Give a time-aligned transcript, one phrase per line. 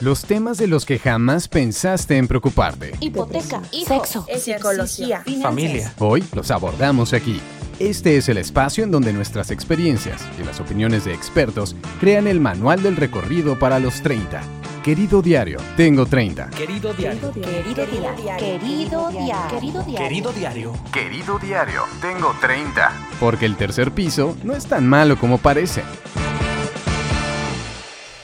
[0.00, 2.92] Los temas de los que jamás pensaste en preocuparte.
[3.00, 5.92] Hipoteca, sexo, psicología, familia.
[5.98, 7.38] Hoy los abordamos aquí.
[7.78, 12.40] Este es el espacio en donde nuestras experiencias y las opiniones de expertos crean el
[12.40, 14.40] manual del recorrido para los 30.
[14.82, 16.48] Querido diario, tengo 30.
[16.48, 17.30] Querido diario.
[17.32, 18.36] Querido diario.
[18.38, 19.48] Querido diario.
[19.50, 19.98] Querido diario.
[19.98, 20.72] Querido diario.
[20.92, 22.90] Querido diario, tengo 30.
[23.20, 25.82] Porque el tercer piso no es tan malo como parece.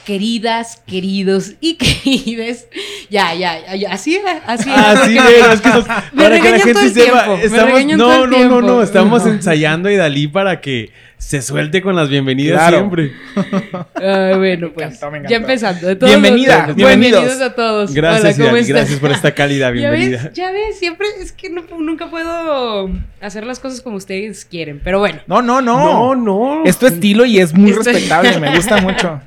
[0.07, 2.69] Queridas, queridos y querides.
[3.11, 4.93] Ya, ya, ya, así era, así era.
[4.93, 8.49] Así era, es que nos- me para que la gente el sepa, estamos, no, no,
[8.49, 12.77] no, no, estamos ensayando a Idalí para que se suelte con las bienvenidas Claro.
[12.79, 13.13] siempre.
[13.95, 14.87] Ay, bueno, pues.
[14.87, 15.35] encantó, me Ya encantó.
[15.37, 15.87] empezando.
[15.89, 17.21] De todos Bienvenida, los- bienvenidos.
[17.23, 17.95] bienvenidos a todos.
[17.95, 18.77] Gracias, Hola, ¿cómo Idalí, están?
[18.77, 20.23] gracias por esta cálida Ya bienvenida.
[20.25, 24.81] ves, ya ves, siempre es que no- nunca puedo hacer las cosas como ustedes quieren,
[24.85, 26.61] pero bueno, No, no, No, no.
[26.61, 26.65] no.
[26.65, 29.21] Es tu estilo y es muy Esto- respetable, me gusta mucho.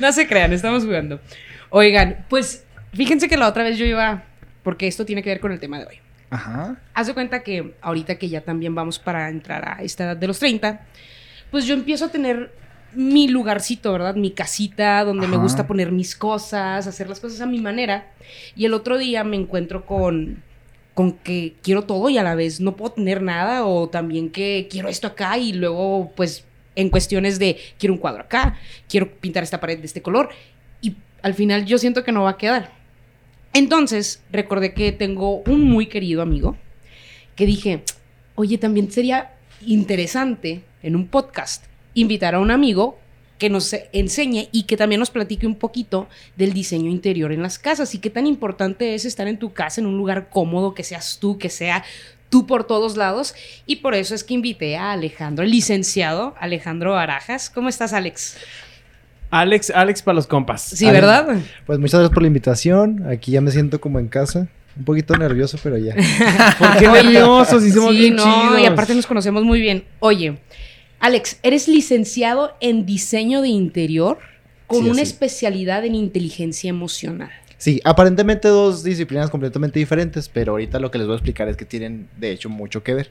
[0.00, 1.20] no se crean, estamos jugando.
[1.70, 4.24] Oigan, pues fíjense que la otra vez yo iba,
[4.62, 5.96] porque esto tiene que ver con el tema de hoy.
[6.28, 6.76] Ajá.
[6.92, 10.26] Haz de cuenta que ahorita que ya también vamos para entrar a esta edad de
[10.26, 10.80] los 30,
[11.56, 12.52] pues yo empiezo a tener
[12.92, 14.14] mi lugarcito, ¿verdad?
[14.14, 18.12] Mi casita donde me gusta poner mis cosas, hacer las cosas a mi manera.
[18.54, 20.42] Y el otro día me encuentro con
[20.92, 24.68] con que quiero todo y a la vez no puedo tener nada o también que
[24.70, 29.42] quiero esto acá y luego pues en cuestiones de quiero un cuadro acá, quiero pintar
[29.42, 30.28] esta pared de este color
[30.82, 32.70] y al final yo siento que no va a quedar.
[33.54, 36.54] Entonces recordé que tengo un muy querido amigo
[37.34, 37.82] que dije,
[38.34, 39.32] oye, también sería
[39.64, 42.98] interesante en un podcast invitar a un amigo
[43.38, 47.58] que nos enseñe y que también nos platique un poquito del diseño interior en las
[47.58, 50.84] casas y qué tan importante es estar en tu casa en un lugar cómodo, que
[50.84, 51.84] seas tú, que sea
[52.30, 53.34] tú por todos lados.
[53.66, 57.50] Y por eso es que invité a Alejandro, el licenciado Alejandro Barajas.
[57.50, 58.36] ¿Cómo estás, Alex?
[59.30, 60.62] Alex, Alex para los compas.
[60.62, 61.38] Sí, ¿verdad?
[61.66, 63.06] Pues muchas gracias por la invitación.
[63.08, 64.48] Aquí ya me siento como en casa.
[64.76, 65.94] Un poquito nervioso, pero ya.
[66.58, 67.62] ¿Por qué nerviosos?
[67.62, 68.60] Si somos sí, bien no, chidos.
[68.60, 69.84] y aparte nos conocemos muy bien.
[70.00, 70.38] Oye,
[71.00, 74.18] Alex, eres licenciado en diseño de interior
[74.66, 77.30] con Sí, una especialidad en inteligencia emocional.
[77.58, 81.56] Sí, aparentemente dos disciplinas completamente diferentes, pero ahorita lo que les voy a explicar es
[81.56, 83.10] que tienen de hecho mucho que ver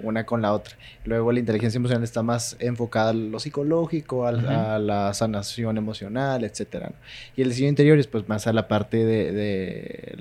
[0.00, 0.76] una con la otra.
[1.04, 4.32] Luego la inteligencia emocional está más enfocada a lo psicológico, a,
[4.78, 6.88] la sanación emocional, etcétera.
[6.90, 6.96] ¿no?
[7.36, 10.16] Y el diseño interior es pues más a la parte de, de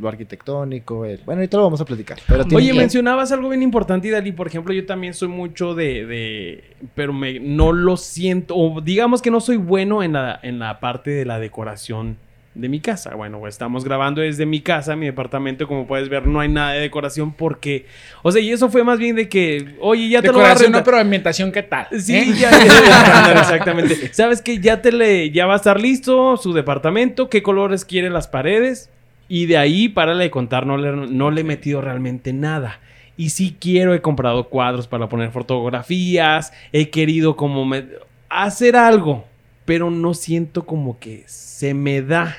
[0.00, 1.04] lo arquitectónico.
[1.04, 2.18] el- bueno, ahorita lo vamos a platicar.
[2.26, 4.32] Pero Oye, que- mencionabas algo bien importante, Idalí.
[4.32, 6.06] Por ejemplo, yo también soy mucho de.
[6.06, 6.64] de-
[6.94, 8.54] pero me, no lo siento.
[8.56, 12.16] O digamos que no soy bueno en la, en la parte de la decoración
[12.54, 13.14] de mi casa.
[13.14, 15.66] Bueno, estamos grabando desde mi casa, mi departamento.
[15.66, 17.86] Como puedes ver, no hay nada de decoración porque.
[18.22, 19.74] O sea, y eso fue más bien de que.
[19.80, 21.88] Oye, ya te lo voy a Decoración, no, pero ambientación, ¿qué tal?
[21.98, 22.26] Sí, ¿Eh?
[22.38, 24.08] ya, ya, exactamente.
[24.14, 28.08] Sabes que ya te le, ya va a estar listo su departamento, qué colores quiere
[28.10, 28.90] las paredes
[29.28, 32.80] y de ahí párale de contar, no le, no le he metido realmente nada.
[33.16, 37.84] Y sí quiero, he comprado cuadros para poner fotografías, he querido como me-
[38.28, 39.24] hacer algo,
[39.64, 42.36] pero no siento como que se me da.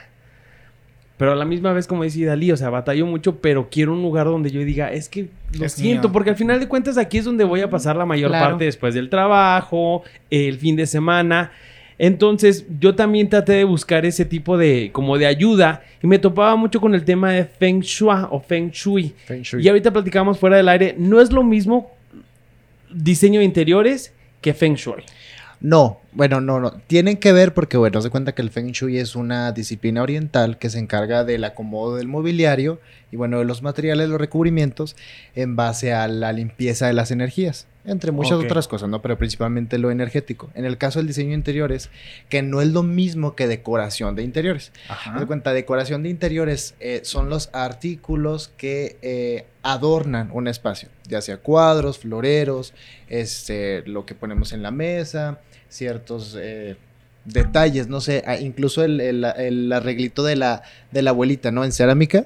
[1.18, 4.02] Pero a la misma vez, como decía Dalí, o sea, batallo mucho, pero quiero un
[4.02, 6.14] lugar donde yo diga, es que lo Es siento, mío.
[6.14, 8.50] porque al final de cuentas aquí es donde voy a pasar la mayor Claro.
[8.50, 11.52] parte después del trabajo, el fin de semana.
[11.98, 16.58] Entonces, yo también traté de buscar ese tipo de, como de ayuda, y me topaba
[16.58, 19.14] mucho con el tema de Feng Shui o Feng Shui.
[19.26, 19.64] Feng Shui.
[19.64, 21.90] Y ahorita platicamos fuera del aire, no es lo mismo
[22.94, 25.04] diseño de interiores que Feng Shui.
[25.62, 26.72] No, bueno, no, no.
[26.88, 30.58] Tienen que ver porque, bueno, se cuenta que el Feng Shui es una disciplina oriental
[30.58, 32.80] que se encarga del acomodo del mobiliario
[33.12, 34.96] y, bueno, de los materiales, los recubrimientos
[35.36, 39.02] en base a la limpieza de las energías, entre muchas otras cosas, ¿no?
[39.02, 40.50] Pero principalmente lo energético.
[40.56, 41.90] En el caso del diseño de interiores,
[42.30, 44.72] que no es lo mismo que decoración de interiores.
[44.90, 45.26] Haz de Ajá.
[45.28, 51.38] cuenta, decoración de interiores eh, son los artículos que eh, adornan un espacio, ya sea
[51.38, 52.74] cuadros, floreros,
[53.08, 56.76] este, lo que ponemos en la mesa, ciertos eh,
[57.26, 61.64] detalles, no sé, incluso el, el- el arreglito de la, de la abuelita, ¿no?
[61.64, 62.26] En cerámica.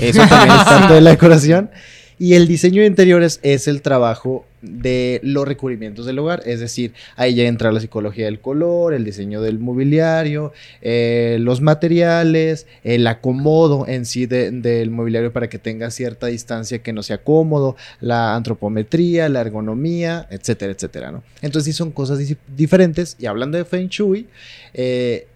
[0.00, 1.70] Eso también es parte de la decoración.
[2.18, 6.92] Y el diseño de interiores es el trabajo de los recubrimientos del hogar, es decir,
[7.16, 10.52] ahí ya entra la psicología del color, el diseño del mobiliario,
[10.82, 16.80] eh, los materiales, el acomodo en sí de- del mobiliario para que tenga cierta distancia
[16.82, 21.22] que no sea cómodo, la antropometría, la ergonomía, etcétera, etcétera, ¿no?
[21.42, 22.18] Entonces sí son cosas
[22.56, 24.26] diferentes y hablando de Feng Shui,
[24.74, 25.26] eh,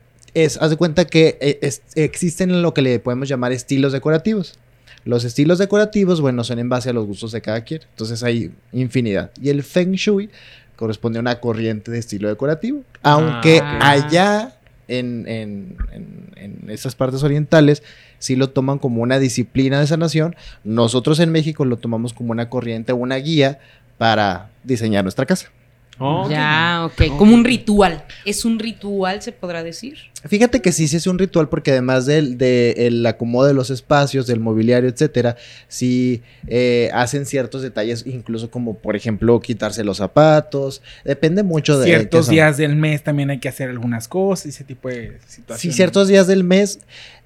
[0.60, 4.58] haz de cuenta que eh, es- existen lo que le podemos llamar estilos decorativos.
[5.04, 7.82] Los estilos decorativos, bueno, son en base a los gustos de cada quien.
[7.90, 9.30] Entonces hay infinidad.
[9.40, 10.30] Y el Feng Shui
[10.76, 12.82] corresponde a una corriente de estilo decorativo.
[13.02, 13.90] Aunque Ah.
[13.90, 14.56] allá
[14.88, 17.82] en, en, en, en estas partes orientales
[18.18, 20.36] sí lo toman como una disciplina de sanación.
[20.64, 23.58] Nosotros en México lo tomamos como una corriente, una guía
[23.98, 25.50] para diseñar nuestra casa.
[26.00, 27.16] Oh, Ya, ok.
[27.18, 28.04] Como un ritual.
[28.24, 29.96] ¿Es un ritual, se podrá decir?
[30.26, 33.70] Fíjate que sí, sí es un ritual porque además del de el acomodo de los
[33.70, 35.36] espacios, del mobiliario, etcétera,
[35.68, 40.82] sí eh, hacen ciertos detalles, incluso como por ejemplo quitarse los zapatos.
[41.04, 44.88] Depende mucho de Ciertos días del mes también hay que hacer algunas cosas, ese tipo
[44.88, 45.76] de Sí, situaciones.
[45.76, 46.80] ciertos días del mes.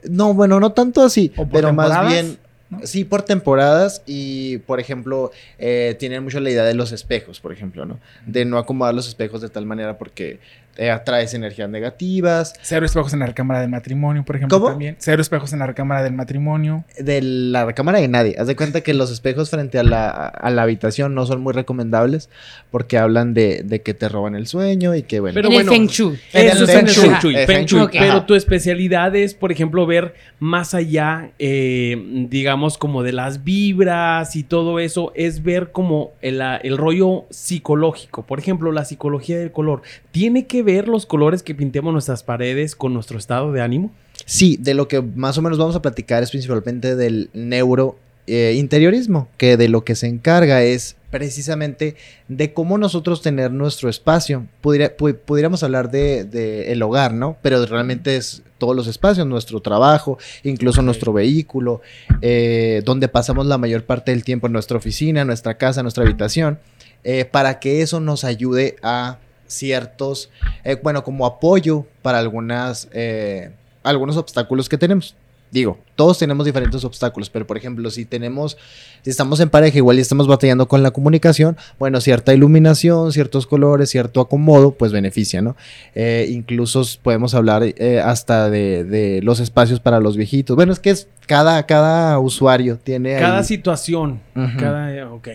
[0.09, 2.37] No, bueno, no tanto así, ¿O por pero más bien.
[2.71, 2.87] ¿No?
[2.87, 7.53] Sí, por temporadas y, por ejemplo, eh, tienen mucho la idea de los espejos, por
[7.53, 7.99] ejemplo, ¿no?
[8.27, 10.39] De no acomodar los espejos de tal manera porque
[10.79, 12.55] eh, atraes energías negativas.
[12.63, 14.71] Cero espejos en la recámara del matrimonio, por ejemplo, ¿Cómo?
[14.71, 14.97] también.
[14.99, 16.85] Cero espejos en la recámara del matrimonio.
[16.99, 18.37] De la recámara de nadie.
[18.39, 21.53] Haz de cuenta que los espejos frente a la, a la habitación no son muy
[21.53, 22.31] recomendables
[22.71, 25.35] porque hablan de, de que te roban el sueño y que, bueno.
[25.35, 26.19] Pero en bueno, el Feng Shui.
[26.33, 27.19] Eso es en el Feng Feng Shui.
[27.21, 27.37] Shui.
[27.37, 27.79] Eh, Feng Feng Shui.
[27.79, 27.87] Shui.
[27.87, 27.97] Ok.
[27.99, 34.37] Pero tu especialidad es, por ejemplo, ver más allá, eh, digamos, como de las vibras
[34.37, 38.23] y todo eso, es ver como el, el rollo psicológico.
[38.23, 39.83] Por ejemplo, la psicología del color.
[40.13, 43.91] ¿Tiene que ver los colores que pintemos nuestras paredes con nuestro estado de ánimo?
[44.27, 48.55] Sí, de lo que más o menos vamos a platicar es principalmente del neuro eh,
[48.59, 51.97] interiorismo, que de lo que se encarga es precisamente
[52.29, 54.47] de cómo nosotros tener nuestro espacio.
[54.61, 57.39] Pudiera- pu- pudiéramos hablar de, de el hogar, ¿no?
[57.41, 61.81] Pero realmente es todos los espacios, nuestro trabajo, incluso nuestro vehículo,
[62.21, 66.59] eh, donde pasamos la mayor parte del tiempo en nuestra oficina, nuestra casa, nuestra habitación,
[67.05, 69.19] eh, para que eso nos ayude a
[69.49, 70.31] ciertos,
[70.65, 73.51] eh, bueno, como apoyo para algunas, eh,
[73.83, 75.17] algunos obstáculos que tenemos.
[75.51, 78.59] Digo, todos tenemos diferentes obstáculos, pero por ejemplo, si tenemos,
[79.03, 83.47] si estamos en pareja, igual y estamos batallando con la comunicación, bueno, cierta iluminación, ciertos
[83.47, 85.57] colores, cierto acomodo, pues beneficia, ¿no?
[85.95, 90.55] Eh, incluso podemos hablar eh, hasta de, de los espacios para los viejitos.
[90.55, 94.21] Bueno, es que es cada, cada usuario tiene ahí- Cada situación.
[94.59, 95.11] Cada.
[95.11, 95.29] Ok.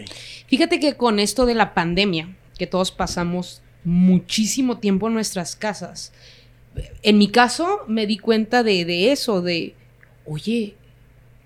[0.46, 2.30] Fíjate que con esto de la pandemia,
[2.60, 6.12] que todos pasamos muchísimo tiempo en nuestras casas,
[7.02, 9.76] en mi caso me di cuenta de, de eso, de,
[10.26, 10.76] oye,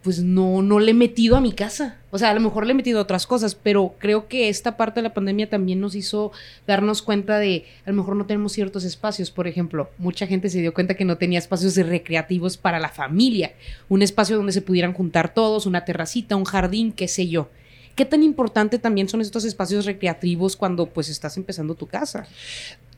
[0.04, 1.98] pues no, no le he metido a mi casa.
[2.12, 4.78] O sea, a lo mejor le he metido a otras cosas, pero creo que esta
[4.78, 6.31] parte de la pandemia también nos hizo
[6.66, 9.31] darnos cuenta de, a lo mejor no tenemos ciertos espacios.
[9.31, 13.54] Por ejemplo, mucha gente se dio cuenta que no tenía espacios recreativos para la familia.
[13.90, 17.50] Un espacio donde se pudieran juntar todos, una terracita, un jardín, qué sé yo.
[17.97, 22.27] ¿Qué tan importante también son estos espacios recreativos cuando pues estás empezando tu casa?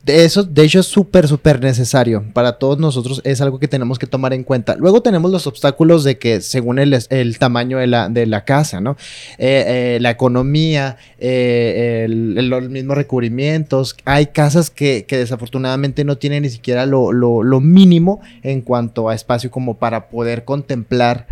[0.04, 3.20] De eso, de hecho, es súper, súper necesario para todos nosotros.
[3.22, 4.74] Es algo que tenemos que tomar en cuenta.
[4.76, 8.80] Luego tenemos los obstáculos de que, según el, el tamaño de la, de la casa,
[8.80, 8.96] ¿no?
[9.36, 13.94] Eh, eh, la economía, eh, el- los mismos recubrimientos.
[14.06, 19.10] Hay casas que, que desafortunadamente no tienen ni siquiera lo, lo- lo mínimo en cuanto
[19.10, 21.26] a espacio como para poder contemplar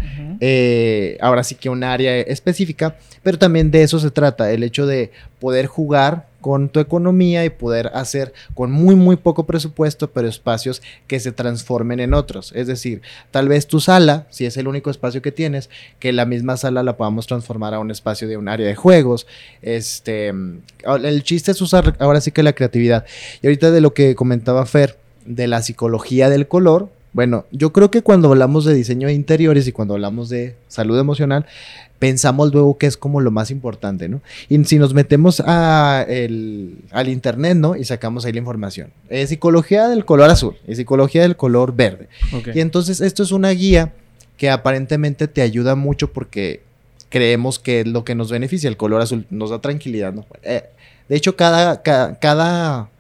[1.20, 5.10] ahora sí que un área específica, pero también de eso se trata, el hecho de
[5.40, 10.80] poder jugar con tu economía y poder hacer con muy muy poco presupuesto, pero espacios
[11.06, 12.52] que se transformen en otros.
[12.56, 15.68] Es decir, tal vez tu sala, si es el único espacio que tienes,
[15.98, 19.26] que la misma sala la podamos transformar a un espacio de un área de juegos.
[19.60, 20.62] Este, mm,
[21.04, 23.04] el chiste es usar ahora sí que la creatividad.
[23.42, 24.96] Y ahorita de lo que comentaba Fer,
[25.26, 29.66] de la psicología del color, bueno, yo creo que cuando hablamos de diseño de interiores
[29.66, 31.46] y cuando hablamos de salud emocional,
[31.98, 34.20] pensamos luego que es como lo más importante, ¿no?
[34.48, 37.74] Y si nos metemos a el- al internet, ¿no?
[37.74, 38.92] Y sacamos ahí la información.
[39.08, 42.06] Es psicología del color azul y psicología del color verde.
[42.54, 43.92] Y entonces esto es una guía
[44.36, 46.60] que aparentemente te ayuda mucho porque
[47.08, 48.68] creemos que es lo que nos beneficia.
[48.68, 50.24] El color azul nos da tranquilidad, ¿no?
[50.44, 50.62] Eh,
[51.08, 52.90] de hecho, cada, ca- cada,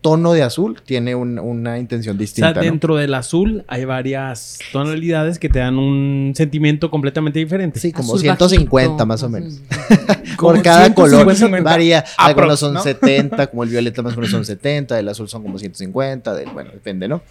[0.00, 2.52] tono de azul tiene un- una intención O distinta.
[2.52, 2.70] sea, ¿no?
[2.70, 7.80] dentro del azul hay varias tonalidades que te dan un sentimiento completamente diferente.
[7.80, 9.60] Sí, como Azul 150 bajito, más o menos.
[10.38, 11.62] Por cada 150, color 50.
[11.70, 12.04] varía.
[12.16, 12.82] Algunos son ¿no?
[12.82, 16.48] 70, como el violeta más o menos son 70, el azul son como 150, del,
[16.50, 17.22] bueno, depende, ¿no?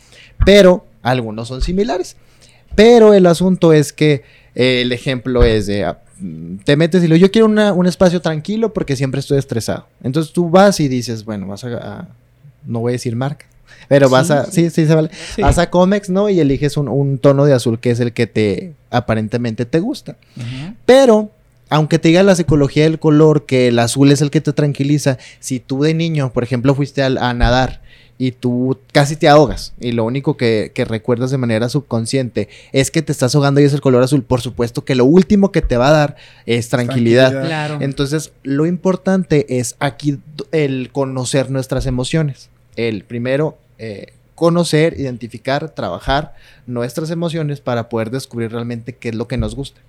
[0.45, 2.17] Pero algunos son similares.
[2.75, 4.23] Pero el asunto es que
[4.55, 5.99] eh, el ejemplo es de, ah,
[6.65, 9.87] te metes y lo, yo quiero una- un espacio tranquilo porque siempre estoy estresado.
[10.03, 12.07] Entonces tú vas y dices, bueno, vas a, a-
[12.65, 13.45] no voy a decir marca,
[13.87, 15.09] pero vas a, sí, sí, se vale.
[15.35, 15.41] Sí.
[15.41, 16.29] Vas a Comex, ¿no?
[16.29, 20.17] Y eliges un, un tono de azul que es el que te aparentemente te gusta.
[20.85, 21.31] Pero,
[21.69, 25.17] aunque te diga la psicología del color que el azul es el que te tranquiliza,
[25.39, 27.81] si tú de niño, por ejemplo, fuiste a, nadar
[28.17, 32.89] y tú casi te ahogas y lo único que, que recuerdas de manera subconsciente es
[32.89, 35.61] que te estás ahogando y es el color azul, por supuesto que lo último que
[35.61, 37.31] te va a dar es tranquilidad.
[37.31, 37.45] Tranquilidad.
[37.45, 37.77] Claro.
[37.81, 40.19] Entonces, lo importante es aquí
[40.51, 42.49] el conocer nuestras emociones.
[42.75, 49.27] El primero, eh, conocer, identificar, trabajar nuestras emociones para poder descubrir realmente qué es lo
[49.27, 49.81] que nos gusta.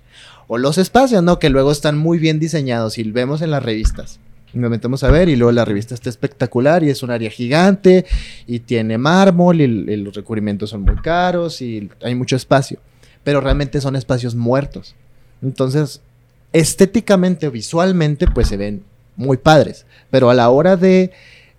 [0.47, 1.37] O los espacios, ¿no?
[1.37, 4.19] Que luego están muy bien diseñados y vemos en las revistas.
[4.53, 8.05] Nos metemos a ver y luego la revista está espectacular y es un área gigante
[8.47, 12.79] y tiene mármol y, los recubrimientos son muy caros y hay mucho espacio.
[13.23, 14.95] Pero realmente son espacios muertos.
[15.41, 16.01] Entonces,
[16.51, 18.83] estéticamente o visualmente, pues se ven
[19.15, 19.85] muy padres.
[20.09, 21.11] Pero a la hora de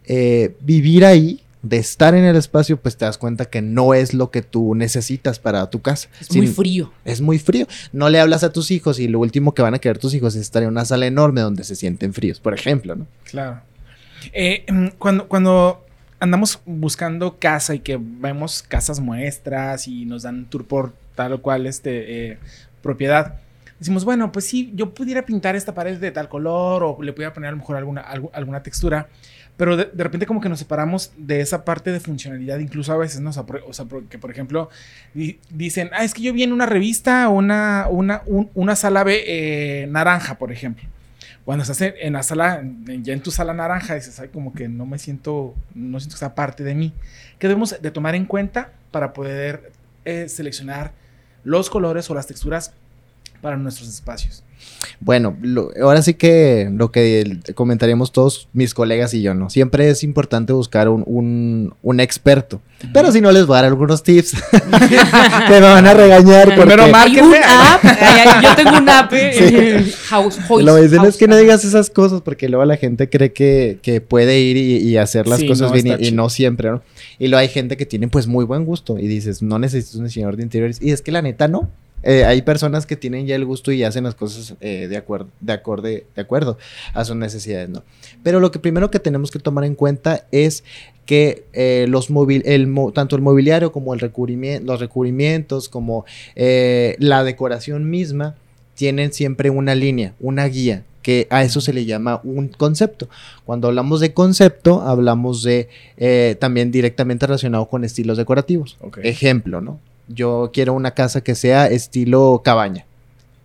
[0.07, 4.15] eh, vivir ahí, de estar en el espacio, pues te das cuenta que no es
[4.15, 6.09] lo que tú necesitas para tu casa.
[6.21, 6.93] Es muy frío.
[7.05, 7.67] Es muy frío.
[7.93, 10.35] No le hablas a tus hijos y lo último que van a querer tus hijos
[10.35, 13.07] es estar en una sala enorme donde se sienten fríos, por ejemplo, ¿no?
[13.25, 13.61] Claro.
[14.33, 15.85] Eh, mm, cuando, cuando
[16.19, 21.33] andamos buscando casa y que vemos casas muestras y nos dan un tour por tal
[21.35, 22.39] o cual este, eh,
[22.83, 23.41] propiedad,
[23.81, 27.33] decimos, bueno, pues sí, yo pudiera pintar esta pared de tal color o le pudiera
[27.33, 29.09] poner a lo mejor alguna, algu- alguna textura,
[29.57, 33.21] pero de, repente como que nos separamos de esa parte de funcionalidad, incluso a veces,
[33.21, 33.31] ¿no?
[33.31, 34.71] O sea, o sea, que por ejemplo
[35.13, 39.03] di- dicen, ah, es que yo vi en una revista una, una, un- una sala
[39.05, 40.89] B eh, naranja, por ejemplo.
[41.45, 42.63] Cuando estás en, la sala,
[43.03, 46.21] ya en tu sala naranja, dices, ay, como que no me siento, no siento que
[46.21, 46.93] sea parte de mí.
[47.39, 49.73] ¿Qué debemos de tomar en cuenta para poder
[50.05, 50.93] eh, seleccionar
[51.43, 52.75] los colores o las texturas
[53.41, 54.43] para nuestros espacios?
[55.01, 59.49] Bueno, lo- ahora sí que lo que comentaríamos todos mis colegas y yo, ¿no?
[59.49, 62.61] Siempre es importante buscar un, un- un experto.
[62.93, 64.33] Pero si no les voy a dar algunos tips,
[65.49, 66.61] te van a regañar porque...
[66.61, 67.39] Primero Hay Márquenme.
[67.39, 67.85] un app.
[67.85, 67.95] ay,
[68.27, 69.13] ay, yo tengo un app.
[69.13, 72.77] eh, House, House, Lo dicen es House que no digas esas cosas porque luego la
[72.77, 76.11] gente cree que, que puede ir y, y hacer las Sí, cosas no, bien y-
[76.13, 76.83] no siempre, ¿no?
[77.19, 80.05] Y luego hay gente que tiene pues muy buen gusto y dices, no necesitas un
[80.05, 80.79] diseñador de interiores.
[80.81, 81.69] Y es que la neta no.
[82.03, 85.29] Eh, hay personas que tienen ya el gusto y hacen las cosas eh, de, acuerdo,
[85.41, 86.59] de, acorde, de acuerdo
[86.95, 87.83] a sus necesidades, ¿no?
[88.23, 90.65] Pero lo que primero que tenemos que tomar en cuenta es
[91.07, 96.05] que eh, los móvil, el, mo- tanto el mobiliario como el recubrimiento, los recubrimientos, como
[96.37, 98.37] la decoración misma,
[98.75, 103.09] tienen siempre una línea, una guía, que a eso se le llama un concepto.
[103.45, 108.77] Cuando hablamos de concepto, hablamos de eh, también directamente relacionado con estilos decorativos.
[108.81, 108.99] Ok.
[109.03, 109.81] Ejemplo, ¿no?
[110.13, 112.85] Yo quiero una casa que sea estilo cabaña,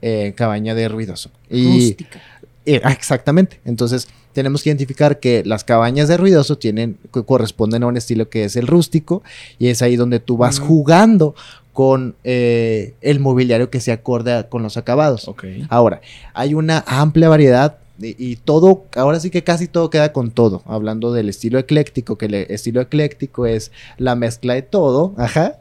[0.01, 1.29] eh, cabaña de ruidoso.
[1.50, 2.22] Y, Rústica.
[2.65, 3.60] eh, ah, exactamente.
[3.65, 8.29] Entonces, tenemos que identificar que las cabañas de ruidoso tienen, co- corresponden a un estilo
[8.29, 9.24] que es el rústico,
[9.60, 11.36] y es ahí donde tú vas jugando
[11.72, 15.27] con eh, el mobiliario que se acorde a- con los acabados.
[15.69, 16.01] Ahora,
[16.34, 20.63] hay una amplia variedad y, y todo, ahora sí que casi todo queda con todo.
[20.65, 25.55] Hablando del estilo ecléctico, que el estilo ecléctico es la mezcla de todo, ajá.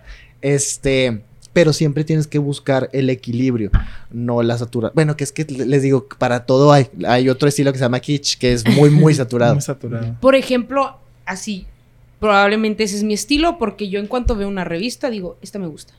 [0.44, 1.22] Este,
[1.54, 3.70] pero siempre tienes que buscar el equilibrio,
[4.10, 4.94] no la saturación.
[4.94, 7.98] Bueno, que es que les digo, para todo hay, hay otro estilo que se llama
[7.98, 9.54] kitsch, que es muy, muy saturado.
[9.54, 10.16] Muy saturado.
[10.20, 11.64] Por ejemplo, así,
[12.20, 15.66] probablemente ese es mi estilo porque yo en cuanto veo una revista digo, esta me
[15.66, 15.94] gusta,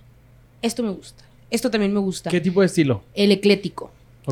[0.62, 2.30] esto me gusta, esto también me gusta.
[2.30, 3.02] ¿Qué tipo de estilo?
[3.16, 3.90] El eclético.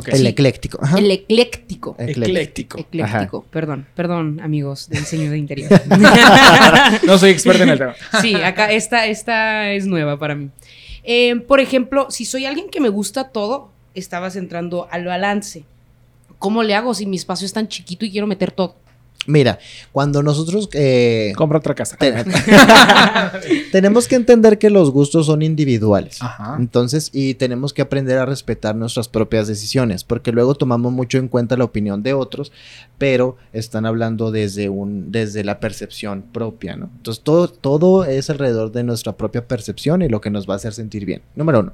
[0.07, 0.27] El Sí.
[0.27, 0.79] ecléctico.
[0.81, 0.97] Ajá.
[0.97, 1.95] El ecléctico.
[1.99, 2.79] Ecléctico.
[2.79, 5.69] Ecléctico, perdón, perdón, amigos de diseño de interior.
[7.05, 7.95] No soy experto en el tema.
[8.21, 10.49] sí, acá esta, esta es nueva para mí.
[11.03, 15.63] Eh, por ejemplo, si soy alguien que me gusta todo, estabas entrando al balance.
[16.39, 18.75] ¿Cómo le hago si mi espacio es tan chiquito y quiero meter todo?
[19.25, 19.59] Mira,
[19.91, 21.95] cuando nosotros eh, Compra otra casa.
[21.97, 22.13] te-
[23.71, 26.21] tenemos que entender que los gustos son individuales.
[26.21, 26.57] Ajá.
[26.59, 31.27] Entonces, y tenemos que aprender a respetar nuestras propias decisiones, porque luego tomamos mucho en
[31.27, 32.51] cuenta la opinión de otros,
[32.97, 36.89] pero están hablando desde un, desde la percepción propia, ¿no?
[36.97, 40.57] Entonces, todo, todo es alrededor de nuestra propia percepción y lo que nos va a
[40.57, 41.21] hacer sentir bien.
[41.35, 41.73] Número uno.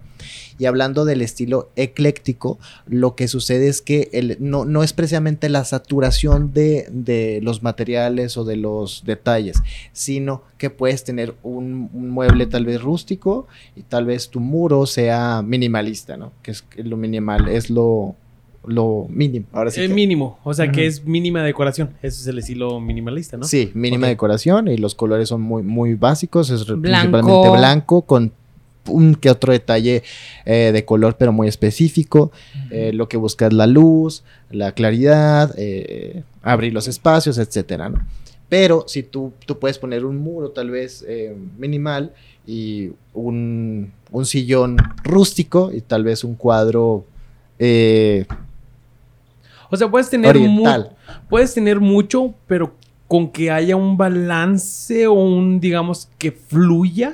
[0.59, 5.49] Y hablando del estilo ecléctico, lo que sucede es que el- no, no es precisamente
[5.49, 9.57] la saturación de, de los materiales o de los detalles,
[9.93, 14.85] sino que puedes tener un, un mueble tal vez rústico y tal vez tu muro
[14.85, 16.31] sea minimalista, ¿no?
[16.43, 18.15] Que es lo minimal, es lo,
[18.65, 19.45] lo mínimo.
[19.53, 19.79] Ahora sí.
[19.81, 21.91] Que- mínimo, o sea que es mínima decoración.
[22.01, 23.45] Ese es el estilo minimalista, ¿no?
[23.45, 26.81] Sí, mínima decoración y los colores son muy, muy básicos, es Blanco.
[26.81, 28.33] principalmente blanco con
[28.89, 30.03] un que otro detalle
[30.45, 32.31] eh, de color pero muy específico.
[32.71, 37.99] Eh, lo que busca es la luz, la claridad, eh, abrir los espacios, etcétera, ¿no?
[38.47, 41.05] Pero si tú, tú puedes poner un muro tal vez
[41.59, 42.11] minimal
[42.47, 47.05] y un, un sillón rústico y tal vez un cuadro
[49.69, 50.95] O sea, puedes tener, oriental.
[51.29, 52.73] puedes tener mucho, pero
[53.09, 57.13] con que haya un balance o un, digamos, que fluya.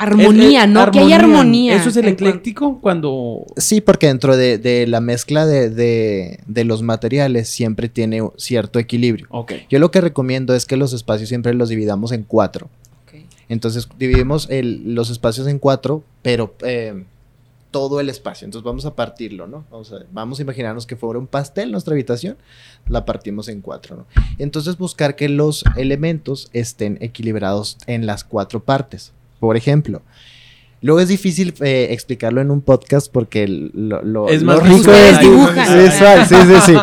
[0.00, 0.90] Armonía, Es- es- ¿no?
[0.90, 1.76] Que haya armonía.
[1.76, 3.44] Eso es el ecléctico cuando...
[3.56, 8.78] Sí, porque dentro de, de la mezcla de, de- de los materiales siempre tiene cierto
[8.78, 9.26] equilibrio.
[9.30, 9.52] Ok.
[9.68, 12.70] Yo lo que recomiendo es que los espacios siempre los dividamos en cuatro.
[13.06, 13.20] Ok.
[13.48, 17.04] Entonces dividimos el- los espacios en cuatro, pero eh,
[17.70, 18.46] todo el espacio.
[18.46, 19.64] Entonces vamos a partirlo, ¿no?
[19.70, 22.36] Vamos a, vamos a imaginarnos que fuera un pastel nuestra habitación,
[22.88, 24.06] la partimos en cuatro, ¿no?
[24.38, 29.12] Entonces buscar que los elementos estén equilibrados en las cuatro partes.
[29.40, 30.02] Por ejemplo,
[30.82, 34.76] luego es difícil eh, explicarlo en un podcast porque lo, lo- Es lo más rico
[34.76, 35.58] visual.
[35.58, 36.74] es visual, sí, sí, sí.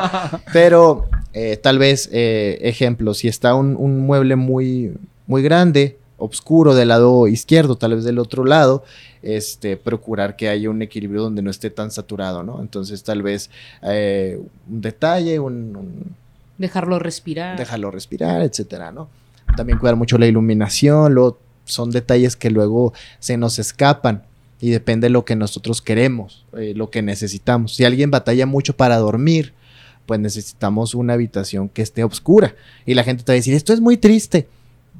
[0.53, 4.93] Pero eh, tal vez, eh, ejemplo, si está un, un mueble muy,
[5.27, 8.83] muy grande, oscuro del lado izquierdo, tal vez del otro lado,
[9.21, 12.59] este, procurar que haya un equilibrio donde no esté tan saturado, ¿no?
[12.61, 13.51] Entonces tal vez
[13.83, 16.15] eh, un detalle, un, un-
[16.57, 17.55] Dejarlo respirar.
[17.55, 19.09] dejarlo respirar, etcétera, ¿no?
[19.55, 21.37] También cuidar mucho la iluminación, luego
[21.67, 24.23] son detalles que luego se nos escapan
[24.59, 27.75] y depende de lo que nosotros queremos, eh, lo que necesitamos.
[27.75, 29.53] Si alguien batalla mucho para dormir,
[30.05, 32.55] pues necesitamos una habitación que esté oscura
[32.85, 34.47] y la gente te va a decir, esto es muy triste.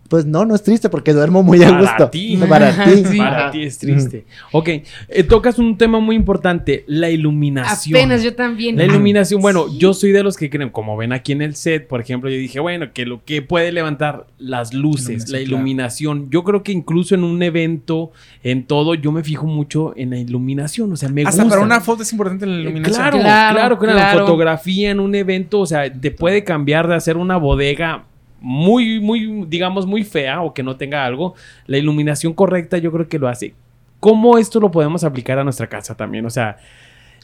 [0.08, 2.10] Pues no, no es triste porque duermo muy a Para gusto.
[2.10, 2.38] ti.
[2.50, 3.04] Para ti.
[3.06, 3.18] Sí.
[3.18, 4.26] Para ti es triste.
[4.52, 7.98] Ok, eh, tocas un tema muy importante, la iluminación.
[7.98, 8.78] Apenas yo también.
[8.78, 9.78] La iluminación, bueno, Sí.
[9.80, 12.38] yo soy de los que creen, como ven aquí en el set, por ejemplo, yo
[12.38, 15.44] dije, bueno, que lo que puede levantar las luces, Iluminación, la claro.
[15.58, 16.30] iluminación.
[16.30, 18.12] Yo creo que incluso en un evento,
[18.44, 21.56] en todo, yo me fijo mucho en la iluminación, o sea, me Hasta gusta.
[21.58, 22.96] para una foto es importante la Eh, iluminación.
[22.96, 24.20] Claro, Claro, claro, claro, claro.
[24.22, 28.06] Fotografía en un evento, o sea, te puede cambiar de hacer una bodega
[28.42, 31.36] muy, muy, digamos, muy fea o que no tenga algo.
[31.66, 33.54] La iluminación correcta yo creo que lo hace.
[34.00, 36.26] ¿Cómo esto lo podemos aplicar a nuestra casa también?
[36.26, 36.58] O sea,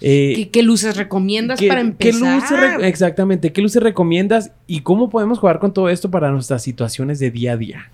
[0.02, 2.36] eh, ¿Qué, qué luces recomiendas ¿Qué, para qué empezar?
[2.36, 6.64] luces re- exactamente, ¿qué luces recomiendas y cómo podemos jugar con todo esto para nuestras
[6.64, 7.90] situaciones de día a día?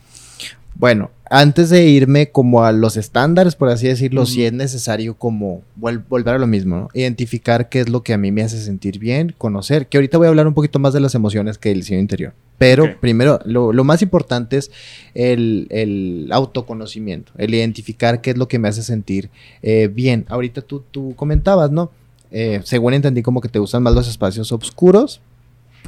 [0.76, 5.62] Bueno, antes de irme como a los estándares, por así decirlo, sí es necesario como
[5.80, 6.90] vol- volver a lo mismo, ¿no?
[6.94, 10.28] Identificar qué es lo que a mí me hace sentir bien, conocer, que ahorita voy
[10.28, 12.34] a hablar un poquito más de las emociones que el diseño interior.
[12.58, 14.72] Pero primero, lo, lo más importante es
[15.14, 19.30] el, el autoconocimiento, el identificar qué es lo que me hace sentir
[19.62, 20.26] eh, bien.
[20.30, 21.92] Ahorita tú, tú comentabas, ¿no?
[22.32, 25.20] Eh, según entendí como que te gustan más los espacios oscuros,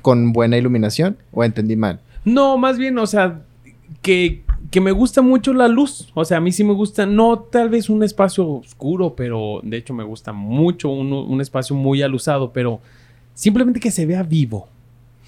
[0.02, 2.00] con buena iluminación, o entendí mal.
[2.26, 3.42] No, más bien, o sea,
[4.02, 6.10] que, que me gusta mucho la luz.
[6.16, 9.78] O sea, a mí sí me gusta, no tal vez un espacio oscuro, pero de
[9.78, 12.80] hecho me gusta mucho un, un espacio muy alusado, pero
[13.34, 14.68] simplemente que se vea vivo.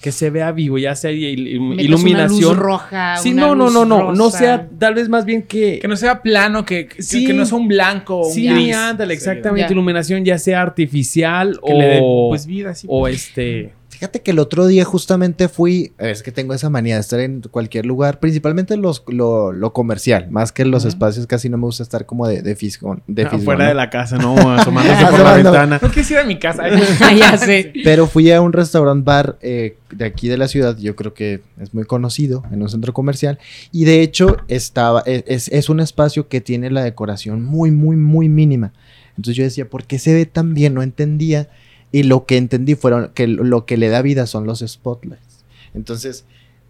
[0.00, 2.42] Que se vea vivo, ya sea il- il- iluminación.
[2.44, 3.16] Una luz roja.
[3.18, 5.78] Sí, una no, no, no, no, no sea tal vez más bien que...
[5.78, 7.24] Que no sea plano, que, que- Sí.
[7.26, 8.74] que no sea un blanco o un Sí, gris.
[8.74, 9.68] ándale, Sí, exactamente.
[9.68, 9.72] Ya.
[9.72, 12.86] Iluminación ya sea artificial Que le dé, o, pues vida así.
[12.90, 13.72] o este...
[13.94, 17.42] Fíjate que el otro día justamente fui, es que tengo esa manía de estar en
[17.42, 21.66] cualquier lugar, principalmente los, lo, lo comercial, más que en los espacios casi no me
[21.66, 23.04] gusta estar como de, de fisgón.
[23.06, 23.68] De fisgón, Fuera ¿no?
[23.68, 24.34] de la casa, ¿no?
[24.58, 25.78] Asomándose por la ventana.
[25.80, 26.64] No quisiera mi casa.
[27.16, 27.72] ya sé.
[27.84, 31.42] Pero fui a un restaurant bar eh, de aquí de la ciudad, yo creo que
[31.60, 33.38] es muy conocido, en un centro comercial,
[33.70, 37.94] y de hecho estaba, e- es, es un espacio que tiene la decoración muy, muy,
[37.94, 38.72] muy mínima.
[39.10, 40.74] Entonces yo decía, ¿por qué se ve tan bien?
[40.74, 41.48] No entendía.
[41.94, 45.44] Y lo que entendí fueron que lo que le da vida son los spotlights.
[45.74, 46.24] Entonces,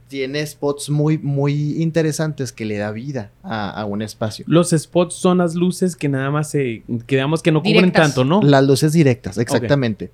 [0.09, 4.45] tiene spots muy, muy interesantes que le da vida a, a un espacio.
[4.47, 6.83] Los spots son las luces que nada más se...
[7.07, 8.15] Que digamos que no cubren Directas.
[8.15, 8.43] tanto, ¿no?
[8.43, 10.11] Las luces directas, exactamente.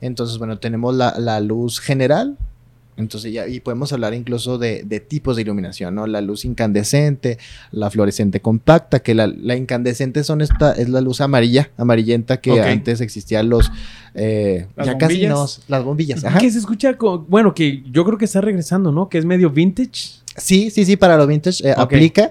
[0.00, 2.38] Entonces, bueno, tenemos la, la luz general.
[2.96, 6.06] Entonces, ya, y podemos hablar incluso de, de tipos de iluminación, ¿no?
[6.06, 7.38] La luz incandescente,
[7.70, 12.60] la fluorescente compacta, que la, la incandescente son esta, es la luz amarilla, amarillenta que
[12.60, 13.72] antes existían los,
[14.14, 16.38] eh, ya casi no, las bombillas, ajá.
[16.38, 16.96] Que se escucha,
[17.28, 19.08] bueno, que yo creo que está regresando, ¿no?
[19.08, 20.20] Que es medio vintage.
[20.36, 22.30] Sí, sí, sí, para lo vintage eh, aplica.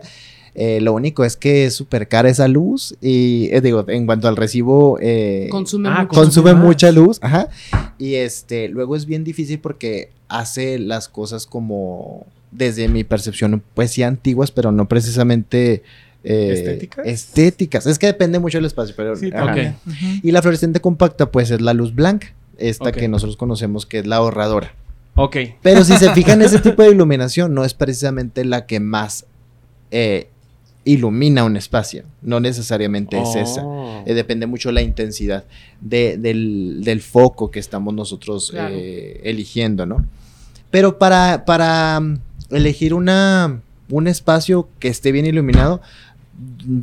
[0.53, 4.27] Eh, lo único es que es súper cara esa luz y, eh, digo, en cuanto
[4.27, 6.19] al recibo, eh, Consume Ah, mucho.
[6.19, 7.47] consume mucha luz, ajá.
[7.97, 13.91] Y este, luego es bien difícil porque hace las cosas como, desde mi percepción, pues
[13.91, 15.83] sí antiguas, pero no precisamente
[16.23, 17.05] eh, ¿Estéticas?
[17.07, 17.87] estéticas.
[17.87, 19.15] Es que depende mucho del espacio, pero.
[19.15, 19.45] Sí, ajá.
[19.45, 19.67] también.
[19.69, 19.87] Ok.
[19.87, 20.05] Ujú.
[20.23, 24.05] Y la fluorescente compacta, pues es la luz blanca, esta que nosotros conocemos que es
[24.05, 24.73] la ahorradora.
[25.15, 25.37] Ok.
[25.61, 29.25] Pero si se fijan, ese tipo de iluminación no es precisamente la que más
[29.91, 30.27] eh,
[30.85, 32.03] ilumina un espacio.
[32.21, 33.63] No necesariamente es esa.
[33.65, 34.03] Oh.
[34.05, 35.43] Eh, depende mucho la intensidad
[35.79, 38.73] de- del, del foco que estamos nosotros Claro.
[38.75, 40.05] eh, eligiendo, ¿no?
[40.71, 42.17] Pero para, para mm,
[42.51, 45.81] elegir una, un espacio que esté bien iluminado,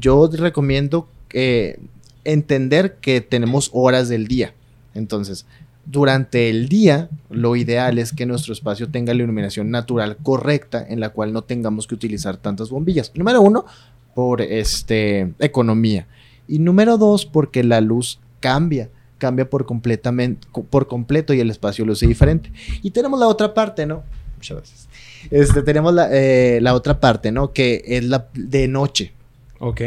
[0.01, 1.79] yo recomiendo eh,
[2.25, 4.53] entender que tenemos horas del día.
[4.95, 5.47] Entonces,
[5.91, 11.01] durante el día, lo ideal es que nuestro espacio tenga la iluminación natural correcta, en
[11.01, 13.11] la cual no tengamos que utilizar tantas bombillas.
[13.15, 13.65] Número uno,
[14.15, 16.07] por este, economía.
[16.47, 21.87] Y número dos, porque la luz cambia, cambia por completamente, por completo y el espacio
[21.87, 22.53] luce diferente.
[22.83, 24.03] Y tenemos la otra parte, ¿no?
[24.37, 24.89] Muchas gracias.
[25.31, 27.53] Este, tenemos la, eh, la otra parte, ¿no?
[27.53, 29.13] Que es la de noche.
[29.59, 29.81] Ok.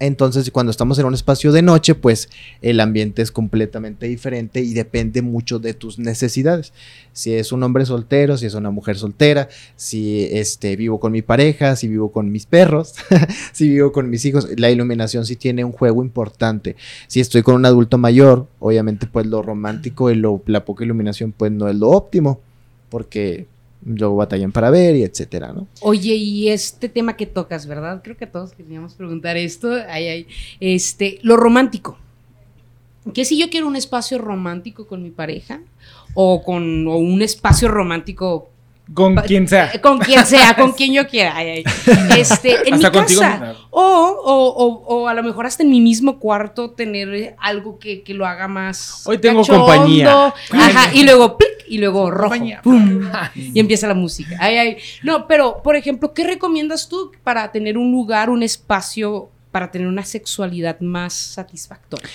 [0.00, 2.28] Entonces, cuando estamos en un espacio de noche, pues
[2.62, 6.72] el ambiente es completamente diferente y depende mucho de tus necesidades.
[7.12, 11.22] Si es un hombre soltero, si es una mujer soltera, si este, vivo con mi
[11.22, 12.94] pareja, si vivo con mis perros,
[13.52, 16.74] si vivo con mis hijos, la iluminación sí tiene un juego importante.
[17.06, 21.30] Si estoy con un adulto mayor, obviamente pues lo romántico y lo, la poca iluminación
[21.30, 22.40] pues no es lo óptimo,
[22.88, 23.46] porque
[23.84, 25.66] luego batallan para ver y etcétera, ¿no?
[25.80, 28.00] Oye, y este tema que tocas, ¿verdad?
[28.02, 29.72] Creo que todos queríamos preguntar esto.
[29.88, 30.26] Ay, ay.
[30.60, 31.98] Este, lo romántico.
[33.12, 35.60] ¿Qué si yo quiero un espacio romántico con mi pareja?
[36.14, 38.50] O con un espacio romántico
[38.92, 39.70] Con quien sea.
[39.72, 41.34] eh, con quien sea, con quien yo quiera.
[41.36, 41.64] Ay, ay.
[42.18, 43.54] Este, en Hasta mi contigo casa.
[43.70, 44.66] O, o, o,
[44.96, 48.26] o a lo mejor hasta en mi mismo cuarto tener eh, algo que, que lo
[48.26, 49.02] haga más.
[49.06, 49.64] Hoy tengo cachondo.
[49.64, 50.34] compañía.
[50.50, 52.34] Ajá, y luego plic, y luego rojo.
[52.62, 53.00] Pum,
[53.34, 54.36] y empieza la música.
[54.38, 54.76] Ay, ay.
[55.02, 59.88] No, pero, por ejemplo, ¿qué recomiendas tú para tener un lugar, un espacio, para tener
[59.88, 62.06] una sexualidad más satisfactoria?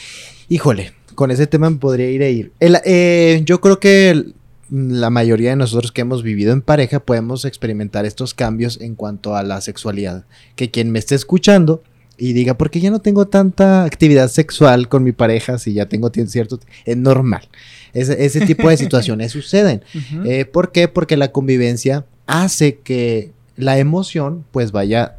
[0.49, 2.51] Híjole, con ese tema me podría ir a ir.
[2.59, 4.35] El- eh, yo creo que el-
[4.71, 9.35] la mayoría de nosotros que hemos vivido en pareja podemos experimentar estos cambios en cuanto
[9.35, 10.25] a la sexualidad.
[10.55, 11.83] Que quien me esté escuchando
[12.17, 15.87] y diga, ¿por qué ya no tengo tanta actividad sexual con mi pareja si ya
[15.87, 16.59] tengo cierto...
[16.85, 17.47] Es normal.
[17.93, 19.83] Ese, ese tipo de situaciones suceden.
[20.25, 20.87] Eh, ¿Por qué?
[20.87, 25.18] Porque la convivencia hace que la emoción pues vaya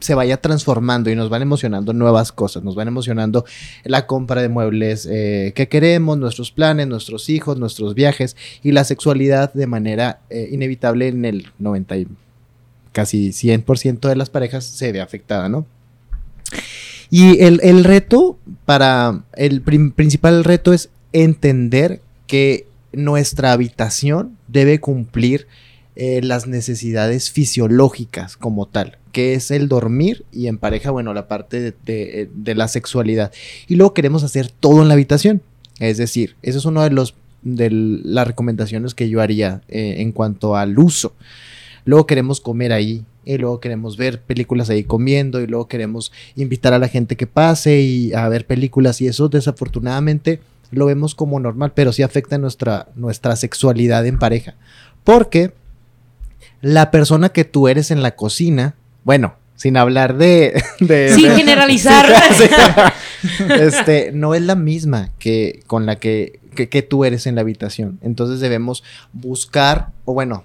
[0.00, 3.44] se vaya transformando y nos van emocionando nuevas cosas, nos van emocionando
[3.84, 8.84] la compra de muebles eh, que queremos, nuestros planes, nuestros hijos, nuestros viajes y la
[8.84, 12.08] sexualidad de manera eh, inevitable en el 90 y
[12.92, 15.66] casi 100% de las parejas se ve afectada, ¿no?
[17.10, 25.46] Y el, el reto para, el principal reto es entender que nuestra habitación debe cumplir
[25.94, 31.26] eh, las necesidades fisiológicas como tal, que es el dormir y en pareja, bueno, la
[31.26, 33.32] parte de, de- de la sexualidad.
[33.66, 35.40] Y luego queremos hacer todo en la habitación.
[35.80, 40.12] Es decir, eso es una de, los, de las recomendaciones que yo haría eh, en
[40.12, 41.14] cuanto al uso.
[41.86, 46.74] Luego queremos comer ahí, y luego queremos ver películas ahí comiendo, y luego queremos invitar
[46.74, 50.40] a la gente que pase y a ver películas, y eso desafortunadamente
[50.72, 54.56] lo vemos como normal, pero sí afecta nuestra, nuestra sexualidad en pareja.
[55.04, 55.54] Porque
[56.60, 58.74] la persona que tú eres en la cocina,
[59.06, 60.62] bueno, sin hablar de...
[60.80, 62.04] de- Sin de- generalizar.
[63.48, 67.40] Este, no es la misma que con la que, que, que tú eres en la
[67.40, 67.98] habitación.
[68.02, 70.44] Entonces debemos buscar, o bueno,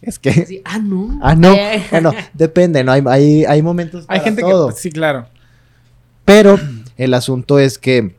[0.00, 0.32] es que...
[0.46, 1.18] Sí, ah, no.
[1.22, 1.52] Ah, no.
[1.52, 2.92] Eh, Bueno, depende, ¿no?
[2.92, 4.68] Hay, hay, hay momentos Hay gente todo.
[4.68, 4.74] que.
[4.74, 5.26] Sí, claro.
[6.24, 6.58] Pero
[6.96, 8.14] el asunto es que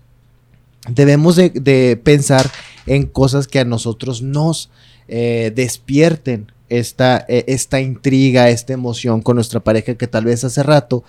[0.89, 2.49] debemos de, de pensar
[2.85, 4.69] en cosas que a nosotros nos
[5.07, 10.63] eh, despierten esta, eh, esta intriga, esta emoción con nuestra pareja que tal vez hace
[10.63, 11.03] rato